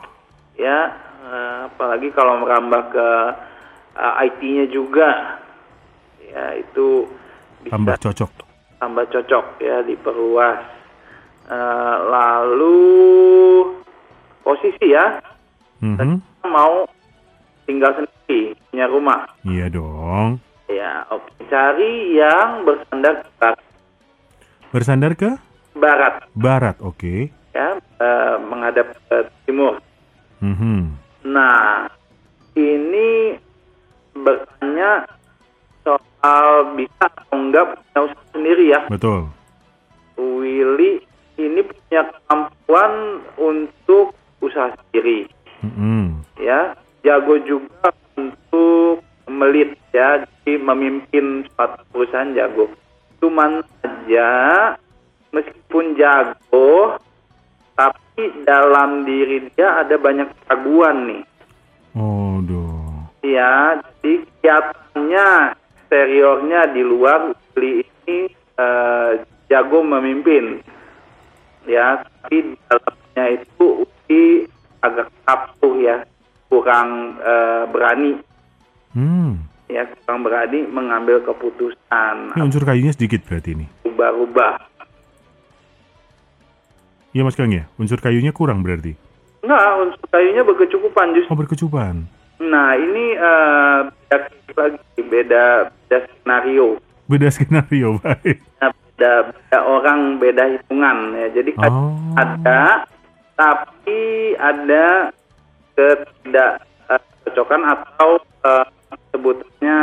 Ya, 0.56 0.96
eh, 1.28 1.60
apalagi 1.68 2.08
kalau 2.16 2.40
merambah 2.40 2.88
ke 2.88 3.08
eh, 4.00 4.14
IT-nya 4.32 4.72
juga. 4.72 5.44
Ya, 6.24 6.56
itu 6.56 7.12
bisa 7.62 7.76
Tambah 7.76 8.00
cocok. 8.00 8.32
tambah 8.80 9.06
cocok 9.12 9.46
ya 9.60 9.84
diperluas. 9.84 10.64
Eh, 11.46 11.96
lalu 12.08 12.80
posisi 14.40 14.88
ya, 14.88 15.20
Mhm. 15.84 16.24
mau 16.48 16.88
tinggal 17.64 17.92
sendiri 17.94 18.56
punya 18.72 18.88
rumah. 18.88 19.28
Iya 19.44 19.68
dong. 19.68 20.40
Ya, 20.74 21.06
oke. 21.08 21.30
Cari 21.48 22.18
yang 22.18 22.66
bersandar 22.66 23.22
ke 23.22 23.30
barat. 23.38 23.62
Bersandar 24.74 25.12
ke 25.14 25.30
barat 25.74 26.26
barat, 26.34 26.76
oke. 26.82 27.30
ya, 27.54 27.78
eh, 27.78 28.36
menghadap 28.42 28.98
ke 29.06 29.18
timur. 29.46 29.78
Mhm. 30.42 30.98
Nah, 31.30 31.86
ini 32.54 33.38
bertanya 34.12 35.06
soal 35.82 36.74
bisa 36.74 37.06
atau 37.06 37.38
enggak 37.38 37.78
punya 37.78 38.00
usaha 38.10 38.26
sendiri 38.34 38.66
ya. 38.74 38.82
Betul. 38.90 39.30
Willy 40.18 41.06
ini 41.38 41.62
punya 41.62 42.02
kemampuan 42.10 42.94
untuk 43.38 44.14
usaha 44.38 44.70
sendiri 44.70 45.26
Mhm. 45.62 46.22
ya 46.38 46.76
jago 47.02 47.40
juga 47.42 47.90
melit 49.34 49.74
ya. 49.90 50.22
Jadi 50.22 50.60
memimpin 50.62 51.48
suatu 51.54 51.82
perusahaan 51.90 52.36
jago. 52.38 52.70
Cuman 53.18 53.66
saja 53.82 54.30
meskipun 55.34 55.98
jago 55.98 57.02
tapi 57.74 58.30
dalam 58.46 59.04
diri 59.04 59.50
dia 59.58 59.82
ada 59.82 59.98
banyak 59.98 60.30
keraguan 60.46 60.98
nih. 61.10 61.24
Aduh. 61.94 63.06
ya 63.22 63.78
jadi 63.78 64.26
kelihatannya 64.42 65.28
eksteriornya 65.54 66.62
di 66.74 66.82
luar 66.82 67.38
Willy 67.54 67.86
ini 68.06 68.30
eh, 68.58 69.12
jago 69.50 69.82
memimpin. 69.82 70.62
Ya 71.66 72.02
tapi 72.04 72.54
di 72.54 72.56
dalamnya 72.70 73.26
itu 73.42 73.66
Willy 73.86 74.46
agak 74.86 75.10
kapuh 75.26 75.76
ya. 75.82 75.98
Kurang 76.52 77.18
eh, 77.18 77.64
berani 77.74 78.22
Hmm. 78.94 79.50
ya 79.66 79.84
kurang 79.98 80.22
berani 80.22 80.64
mengambil 80.64 81.18
keputusan 81.20 82.16
Ini 82.32 82.42
unsur 82.42 82.62
kayunya 82.62 82.90
sedikit 82.90 83.22
berarti 83.24 83.54
ini. 83.54 83.66
ubah-ubah 83.84 84.70
Iya 87.12 87.22
Mas 87.22 87.34
Kang 87.34 87.50
ya? 87.50 87.70
Unsur 87.76 87.98
kayunya 87.98 88.30
kurang 88.30 88.62
berarti. 88.62 88.94
enggak 89.40 89.62
unsur 89.78 90.06
kayunya 90.08 90.42
berkecukupan 90.42 91.14
justru 91.14 91.28
Oh 91.28 91.36
berkecupan. 91.36 92.06
nah 92.40 92.74
ini 92.74 93.14
eh, 93.14 93.80
beda 94.08 94.18
lagi 94.54 94.78
beda 95.00 95.44
beda 95.84 95.98
skenario 96.08 96.68
Beda 97.04 97.28
skenario 97.28 97.98
baik. 98.00 98.38
Nah, 98.58 98.72
beda, 98.72 99.12
beda 99.28 99.60
orang 99.64 100.00
beda 100.18 100.44
hitungan 100.50 100.98
ya 101.14 101.28
jadi 101.32 101.52
Oh. 101.60 101.98
ada 102.14 102.86
tapi 103.34 104.02
ada 104.36 105.10
ketidakcocokan 105.74 107.62
atau 107.68 108.10
eh, 108.44 108.66
sebutannya 109.12 109.78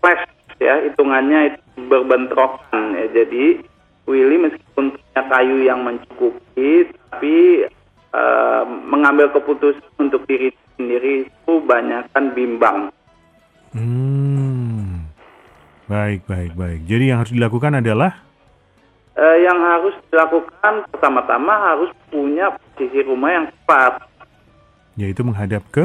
clash 0.00 0.24
ya. 0.60 0.74
Hitungannya 0.88 1.54
itu 1.54 1.60
berbentrokan 1.88 2.98
ya. 2.98 3.06
Jadi 3.12 3.64
Willy 4.10 4.36
meskipun 4.50 4.96
punya 4.96 5.22
kayu 5.30 5.56
yang 5.64 5.86
mencukupi 5.86 6.90
tapi 6.90 7.66
eh, 8.14 8.62
mengambil 8.86 9.30
keputusan 9.30 9.84
untuk 9.98 10.26
diri 10.26 10.50
sendiri 10.74 11.28
itu 11.28 11.52
banyakkan 11.64 12.34
bimbang. 12.34 12.78
Hmm. 13.70 15.06
Baik, 15.90 16.22
baik, 16.26 16.54
baik. 16.54 16.80
Jadi 16.86 17.04
yang 17.10 17.18
harus 17.22 17.34
dilakukan 17.34 17.82
adalah? 17.82 18.14
Eh, 19.18 19.36
yang 19.42 19.58
harus 19.58 19.94
dilakukan 20.08 20.86
pertama-tama 20.90 21.52
harus 21.74 21.90
punya 22.08 22.54
posisi 22.54 23.02
rumah 23.02 23.30
yang 23.34 23.46
tepat. 23.50 24.06
Yaitu 24.94 25.26
menghadap 25.26 25.66
ke? 25.74 25.84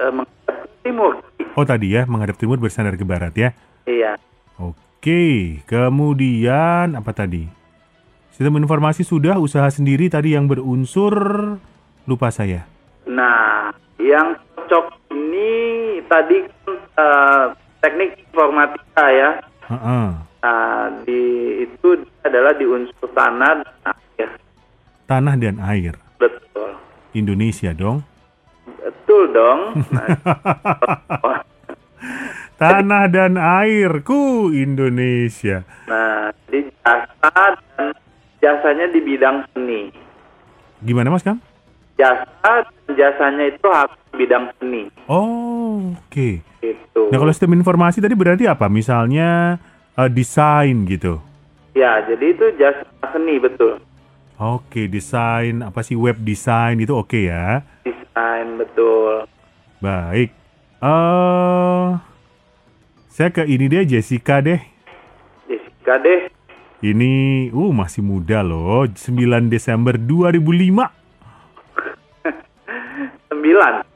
Menghadap 0.00 0.28
ke 0.28 0.39
timur 0.82 1.20
Oh 1.58 1.66
tadi 1.66 1.98
ya, 1.98 2.06
menghadap 2.06 2.38
timur 2.38 2.62
bersandar 2.62 2.94
ke 2.94 3.02
barat 3.02 3.34
ya. 3.34 3.50
iya 3.84 4.14
Oke, 4.60 5.64
kemudian 5.64 6.92
apa 6.92 7.10
tadi? 7.16 7.48
Sistem 8.36 8.60
informasi 8.60 9.00
sudah, 9.00 9.40
usaha 9.40 9.64
sendiri 9.72 10.12
tadi 10.12 10.36
yang 10.36 10.44
berunsur 10.44 11.16
lupa 12.04 12.28
saya. 12.28 12.68
Nah, 13.08 13.72
yang 13.96 14.36
cocok 14.54 14.92
ini 15.16 16.04
tadi 16.04 16.44
eh, 17.00 17.44
teknik 17.80 18.20
informatika 18.28 19.04
ya. 19.08 19.30
Heeh. 19.72 20.06
Nah, 20.44 20.84
di 21.08 21.22
itu 21.64 22.00
adalah 22.20 22.52
di 22.52 22.68
unsur 22.68 23.08
tanah 23.16 23.64
dan 23.64 23.96
air. 23.96 24.28
Tanah 25.08 25.34
dan 25.40 25.56
air. 25.64 25.94
Betul. 26.20 26.76
Indonesia 27.16 27.72
dong. 27.72 28.04
Betul 29.10 29.34
dong. 29.34 29.60
Nah, 29.90 30.06
Tanah 32.62 33.10
dan 33.10 33.34
airku 33.34 34.54
Indonesia. 34.54 35.66
nah, 35.90 36.30
di 36.46 36.62
jasa 36.78 37.58
dan 37.74 37.90
jasanya 38.38 38.86
di 38.94 39.02
bidang 39.02 39.42
seni. 39.50 39.90
Gimana 40.86 41.10
Mas 41.10 41.26
Kang? 41.26 41.42
Jasa 41.98 42.22
dan 42.62 42.94
jasanya 42.94 43.50
itu 43.50 43.66
harus 43.66 43.98
bidang 44.14 44.46
seni. 44.62 44.86
Oh, 45.10 45.90
oke. 45.90 46.46
Gitu. 46.62 47.02
Nah, 47.10 47.18
kalau 47.18 47.34
sistem 47.34 47.58
informasi 47.58 47.98
tadi 47.98 48.14
berarti 48.14 48.46
apa? 48.46 48.70
Misalnya 48.70 49.58
eh, 49.98 50.06
desain 50.06 50.86
gitu. 50.86 51.18
Ya, 51.74 51.98
jadi 52.06 52.30
itu 52.30 52.46
jasa 52.62 52.86
seni 53.10 53.42
betul. 53.42 53.82
Oke, 54.38 54.86
desain 54.86 55.66
apa 55.66 55.82
sih 55.82 55.98
web 55.98 56.22
design 56.22 56.78
itu 56.78 56.94
oke 56.94 57.26
ya. 57.26 57.66
Desain 58.10 58.58
betul. 58.58 59.22
Baik. 59.78 60.34
Eh 60.82 61.86
saya 63.06 63.30
ke 63.30 63.46
ini 63.46 63.70
deh 63.70 63.86
Jessica 63.86 64.42
deh. 64.42 64.58
Jessica 65.46 65.94
deh. 66.02 66.26
Ini 66.82 67.12
uh 67.54 67.70
masih 67.70 68.02
muda 68.02 68.42
loh, 68.42 68.82
9 68.88 69.46
Desember 69.46 69.94
2005. 69.94 70.90
9. 73.30 73.30
9 73.30 73.86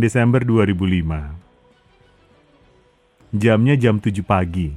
Desember 0.00 0.40
2005. 0.40 1.28
Jamnya 3.36 3.76
jam 3.76 4.00
7 4.00 4.24
pagi. 4.24 4.72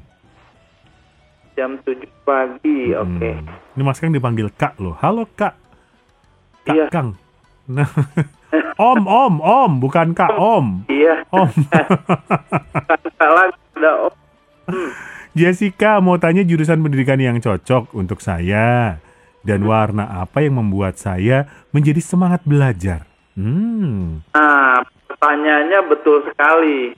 Jam 1.56 1.80
7 1.80 1.96
pagi. 2.28 2.92
Oke. 2.92 3.32
Hmm. 3.40 3.48
Ini 3.78 3.82
Mas 3.86 4.02
Kang 4.04 4.12
dipanggil 4.12 4.52
Kak 4.52 4.76
loh. 4.82 4.98
Halo 5.00 5.24
Kak. 5.32 5.56
Kak 6.68 6.76
Iya. 6.76 6.92
Kang. 6.92 7.16
Nah, 7.68 7.88
om, 8.80 9.04
om, 9.04 9.34
om, 9.38 9.72
bukan 9.78 10.16
Kak, 10.16 10.32
Om. 10.34 10.88
Iya. 10.88 11.28
Om. 11.28 11.52
Salah 13.20 13.52
ada 13.52 13.92
oh. 14.08 14.14
Jessica 15.32 16.00
mau 16.00 16.18
tanya 16.18 16.42
jurusan 16.42 16.80
pendidikan 16.80 17.20
yang 17.20 17.38
cocok 17.38 17.94
untuk 17.94 18.20
saya 18.20 18.98
dan 19.44 19.64
warna 19.64 20.10
apa 20.10 20.42
yang 20.42 20.58
membuat 20.58 20.98
saya 20.98 21.46
menjadi 21.70 22.00
semangat 22.00 22.42
belajar. 22.42 23.06
Hmm, 23.36 24.26
Nah, 24.34 24.82
pertanyaannya 25.08 25.80
betul 25.86 26.26
sekali. 26.26 26.96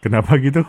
kenapa 0.00 0.38
gitu? 0.38 0.62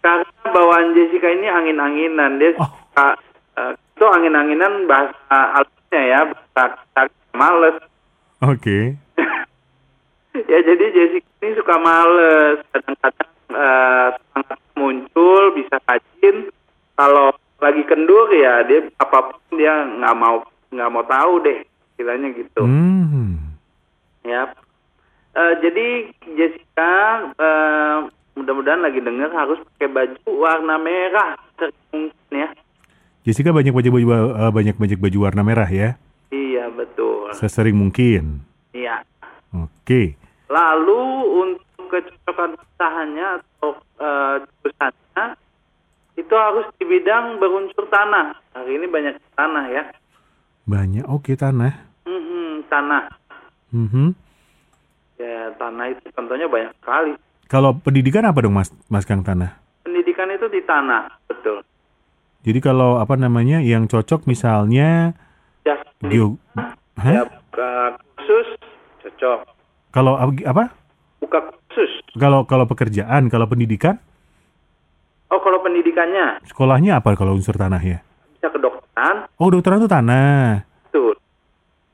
Karena 0.00 0.24
bawaan 0.46 0.94
Jessica 0.94 1.28
ini 1.28 1.46
angin-anginan. 1.46 2.38
Dia 2.38 2.54
Oh. 2.56 2.64
suka, 2.64 3.18
eh, 3.58 3.72
itu 3.74 4.04
angin-anginan 4.06 4.86
bahasa 4.86 5.36
alusnya 5.52 6.02
ya, 6.06 6.20
bahasa 6.54 7.00
males. 7.34 7.76
Oke. 8.38 8.94
ya 10.50 10.58
jadi 10.62 10.84
Jessica 10.94 11.30
ini 11.42 11.54
suka 11.58 11.74
males. 11.82 12.62
Kadang-kadang 12.70 13.30
semangat 13.48 14.60
muncul, 14.78 15.42
bisa 15.58 15.76
rajin. 15.88 16.50
Kalau 16.94 17.34
lagi 17.58 17.82
kendur 17.86 18.30
ya 18.30 18.62
dia 18.62 18.86
apa 19.02 19.34
pun 19.34 19.58
dia 19.58 19.82
nggak 19.86 20.14
mau 20.14 20.46
nggak 20.70 20.90
mau 20.94 21.04
tahu 21.06 21.32
deh, 21.42 21.58
istilahnya 21.94 22.28
gitu. 22.38 22.62
Hmm, 22.62 23.58
Ya. 24.22 24.52
Eh, 25.38 25.54
jadi 25.62 25.86
Jessica 26.34 26.92
eh, 27.38 27.98
mudah-mudahan 28.38 28.82
lagi 28.82 29.00
dengar 29.02 29.30
harus 29.34 29.58
pakai 29.74 29.88
baju 29.90 30.30
warna 30.38 30.76
merah 30.78 31.34
mungkin 31.90 32.12
ya. 32.30 32.48
Jessica 33.26 33.50
banyak 33.50 33.74
baju 33.74 33.88
baju 33.88 34.06
eh, 34.12 34.52
banyak 34.54 34.76
banyak 34.78 34.98
baju 35.00 35.18
warna 35.24 35.42
merah 35.42 35.68
ya, 35.68 35.96
Iya 36.28 36.68
betul. 36.68 37.07
Sesering 37.36 37.76
mungkin. 37.76 38.44
Iya. 38.72 39.04
Oke. 39.52 40.16
Lalu 40.48 41.02
untuk 41.28 41.88
kecocokan 41.88 42.56
usahanya 42.56 43.40
atau 43.40 43.76
eh, 44.00 44.34
jurusannya 44.44 45.24
itu 46.18 46.34
harus 46.34 46.66
di 46.76 46.84
bidang 46.84 47.40
berunsur 47.40 47.88
tanah. 47.88 48.36
Hari 48.56 48.72
ini 48.80 48.86
banyak 48.88 49.14
tanah 49.36 49.64
ya. 49.68 49.84
Banyak. 50.68 51.04
Oke 51.08 51.36
tanah. 51.36 51.72
Mhm, 52.04 52.68
tanah. 52.68 53.08
Mhm. 53.72 54.12
Ya 55.18 55.52
tanah 55.56 55.86
itu 55.92 56.04
contohnya 56.14 56.46
banyak 56.46 56.72
sekali. 56.78 57.12
Kalau 57.48 57.72
pendidikan 57.80 58.28
apa 58.28 58.44
dong 58.44 58.52
Mas 58.52 58.68
Mas 58.92 59.08
Kang 59.08 59.24
tanah? 59.24 59.56
Pendidikan 59.82 60.28
itu 60.28 60.52
di 60.52 60.60
tanah, 60.60 61.08
betul. 61.24 61.64
Jadi 62.44 62.60
kalau 62.60 63.00
apa 63.00 63.16
namanya 63.16 63.58
yang 63.64 63.88
cocok 63.88 64.28
misalnya 64.28 65.16
Ya, 65.66 65.74
geo, 66.00 66.38
ya 67.00 67.22
buka 67.24 67.70
khusus 68.16 68.48
cocok. 69.00 69.38
Kalau 69.90 70.14
ap- 70.14 70.44
apa? 70.44 70.64
Buka 71.18 71.38
khusus. 71.68 71.90
Kalau 72.14 72.44
kalau 72.44 72.64
pekerjaan, 72.64 73.26
kalau 73.26 73.46
pendidikan, 73.46 73.98
Oh 75.28 75.38
kalau 75.38 75.60
pendidikannya 75.60 76.40
sekolahnya 76.44 76.98
apa 76.98 77.12
kalau 77.12 77.34
unsur 77.34 77.52
tanah 77.52 77.78
ya? 77.78 77.98
bisa 78.32 78.48
kedokteran, 78.48 79.28
Oh, 79.34 79.46
kedokteran 79.46 79.78
itu 79.78 79.90
tanah. 79.90 80.64
betul. 80.84 81.14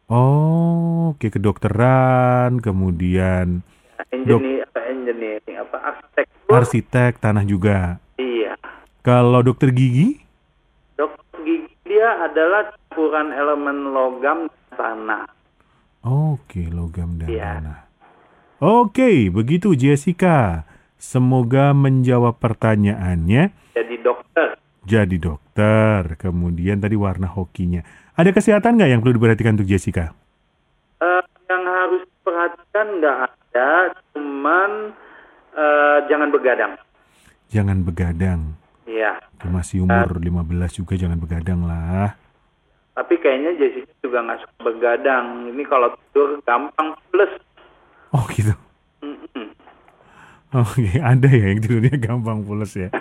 Oh, 0.06 1.10
oke 1.10 1.26
kedokteran, 1.28 2.60
kemudian 2.60 3.64
Engineer, 4.10 4.68
apa 4.68 4.80
engineering, 4.86 5.56
apa 5.58 5.76
arsitektur. 5.82 6.52
arsitek 6.52 7.12
tanah 7.18 7.42
juga. 7.42 7.98
Iya. 8.14 8.54
Kalau 9.00 9.40
dokter 9.40 9.68
gigi? 9.68 10.20
Dokter 10.94 11.18
gigi 11.42 11.72
dia 11.82 12.22
adalah 12.22 12.70
campuran 12.86 13.28
elemen 13.30 13.90
logam 13.90 14.38
tanah. 14.74 15.24
Oke, 16.04 16.68
logam 16.68 17.16
dan 17.16 17.28
Iya. 17.30 17.44
tanah. 17.58 17.78
Oke, 18.60 19.32
begitu 19.32 19.72
Jessica. 19.74 20.68
Semoga 20.94 21.72
menjawab 21.72 22.38
pertanyaannya. 22.38 23.52
Jadi 23.76 23.94
dokter. 24.00 24.56
Jadi 24.84 25.16
dokter, 25.16 26.16
kemudian 26.16 26.76
tadi 26.78 26.92
warna 26.94 27.24
hokinya. 27.26 27.80
Ada 28.14 28.30
kesehatan 28.30 28.76
nggak 28.76 28.90
yang 28.92 29.00
perlu 29.00 29.16
diperhatikan 29.16 29.56
untuk 29.56 29.68
Jessica? 29.68 30.12
Eh, 31.00 31.22
yang 31.48 31.64
harus 31.64 32.04
diperhatikan 32.04 32.86
nggak 33.00 33.16
ada, 33.24 33.70
cuman 34.12 34.70
eh, 35.54 35.98
jangan 36.10 36.28
begadang. 36.28 36.72
Jangan 37.48 37.78
begadang. 37.80 38.40
Iya. 38.84 39.18
Masih 39.44 39.84
umur 39.84 40.20
15 40.20 40.72
juga 40.74 40.96
jangan 40.96 41.16
begadang 41.16 41.64
lah. 41.64 42.16
Tapi 42.94 43.14
kayaknya 43.18 43.58
Jessica 43.58 43.90
juga 44.06 44.18
nggak 44.22 44.38
suka 44.46 44.58
begadang. 44.70 45.50
Ini 45.50 45.62
kalau 45.66 45.90
tidur 45.98 46.38
gampang 46.46 46.94
plus. 47.10 47.32
Oh 48.14 48.22
gitu. 48.30 48.54
Mm-mm. 49.02 49.50
Oke, 50.54 51.02
ada 51.12 51.26
ya 51.26 51.50
yang 51.50 51.58
tidurnya 51.58 51.98
gampang 51.98 52.46
pules 52.46 52.70
ya. 52.78 52.94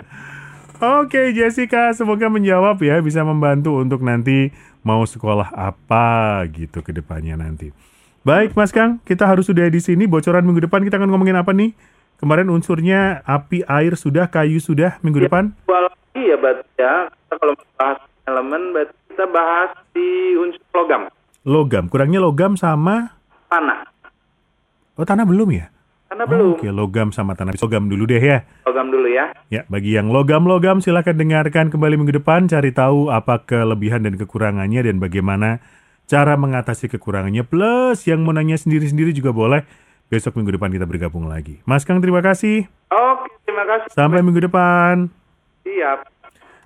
Oke, 0.82 1.30
Jessica, 1.30 1.94
semoga 1.94 2.26
menjawab 2.26 2.82
ya, 2.82 2.98
bisa 2.98 3.22
membantu 3.22 3.78
untuk 3.78 4.02
nanti 4.02 4.50
mau 4.82 5.06
sekolah 5.06 5.54
apa 5.54 6.42
gitu 6.50 6.82
ke 6.82 6.90
depannya 6.90 7.38
nanti. 7.38 7.70
Baik, 8.26 8.58
Mas 8.58 8.74
Kang, 8.74 8.98
kita 9.06 9.30
harus 9.30 9.46
sudah 9.46 9.70
di 9.70 9.78
sini. 9.78 10.10
Bocoran 10.10 10.42
minggu 10.42 10.66
depan 10.66 10.82
kita 10.82 10.98
akan 10.98 11.14
ngomongin 11.14 11.38
apa 11.38 11.54
nih? 11.54 11.76
Kemarin 12.18 12.50
unsurnya 12.50 13.22
api, 13.22 13.62
air 13.70 13.94
sudah, 13.94 14.26
kayu 14.26 14.58
sudah 14.58 14.98
minggu 15.06 15.30
depan. 15.30 15.54
Dua 15.68 15.86
lagi 15.86 16.22
ya 16.26 16.36
berarti 16.40 16.74
ya. 16.74 16.94
Kita 17.06 17.34
kalau 17.38 17.54
bahas 17.78 17.98
elemen 18.26 18.62
berarti 18.74 18.94
kita 19.14 19.24
bahas 19.30 19.70
di 19.94 20.34
unsur 20.36 20.60
logam. 20.74 21.02
Logam, 21.46 21.84
kurangnya 21.86 22.20
logam 22.20 22.58
sama 22.58 23.14
Tanah. 23.48 23.86
Oh, 24.98 25.06
tanah 25.06 25.22
belum 25.26 25.48
ya? 25.54 25.70
Karena 26.10 26.24
Oh, 26.26 26.30
belum. 26.30 26.54
Oke, 26.58 26.68
logam 26.70 27.08
sama 27.10 27.34
tanah. 27.34 27.58
Logam 27.58 27.90
dulu 27.90 28.06
deh 28.06 28.22
ya. 28.22 28.46
Logam 28.62 28.86
dulu 28.90 29.10
ya. 29.10 29.34
Ya, 29.50 29.66
bagi 29.66 29.98
yang 29.98 30.14
logam-logam 30.14 30.78
silahkan 30.78 31.14
dengarkan 31.14 31.74
kembali 31.74 31.98
minggu 31.98 32.22
depan, 32.22 32.46
cari 32.46 32.70
tahu 32.70 33.10
apa 33.10 33.42
kelebihan 33.42 34.06
dan 34.06 34.14
kekurangannya 34.14 34.86
dan 34.86 35.02
bagaimana 35.02 35.58
cara 36.06 36.38
mengatasi 36.38 36.86
kekurangannya. 36.86 37.42
Plus 37.42 38.06
yang 38.06 38.22
mau 38.22 38.30
nanya 38.30 38.54
sendiri-sendiri 38.54 39.10
juga 39.10 39.34
boleh. 39.34 39.66
Besok 40.06 40.38
minggu 40.38 40.54
depan 40.54 40.70
kita 40.70 40.86
bergabung 40.86 41.26
lagi. 41.26 41.58
Mas 41.66 41.82
Kang 41.82 41.98
terima 41.98 42.22
kasih. 42.22 42.70
Oke, 42.94 43.34
terima 43.42 43.66
kasih. 43.66 43.90
Sampai 43.90 44.22
minggu 44.22 44.38
depan. 44.46 45.10
Siap. 45.66 46.13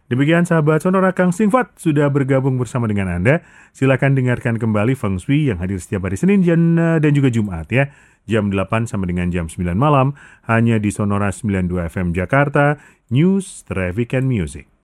Demikian 0.09 0.48
sahabat 0.48 0.80
Sonora 0.80 1.12
Kang 1.12 1.36
Singfat 1.36 1.76
sudah 1.76 2.09
bergabung 2.09 2.56
bersama 2.56 2.88
dengan 2.88 3.12
Anda. 3.12 3.44
Silakan 3.76 4.16
dengarkan 4.16 4.56
kembali 4.56 4.96
Feng 4.96 5.20
Shui 5.20 5.52
yang 5.52 5.61
hadir 5.61 5.76
setiap 5.76 6.09
hari 6.09 6.16
Senin 6.16 6.40
dan, 6.40 6.76
dan 6.76 7.12
juga 7.12 7.28
Jumat 7.28 7.68
ya. 7.68 7.92
Jam 8.28 8.52
8 8.52 8.88
sampai 8.88 9.09
dengan 9.09 9.32
jam 9.32 9.48
9 9.48 9.76
malam 9.76 10.12
hanya 10.48 10.76
di 10.76 10.92
Sonora 10.92 11.32
92 11.32 11.92
FM 11.92 12.16
Jakarta, 12.16 12.76
News, 13.09 13.64
Traffic 13.64 14.12
and 14.16 14.28
Music. 14.28 14.68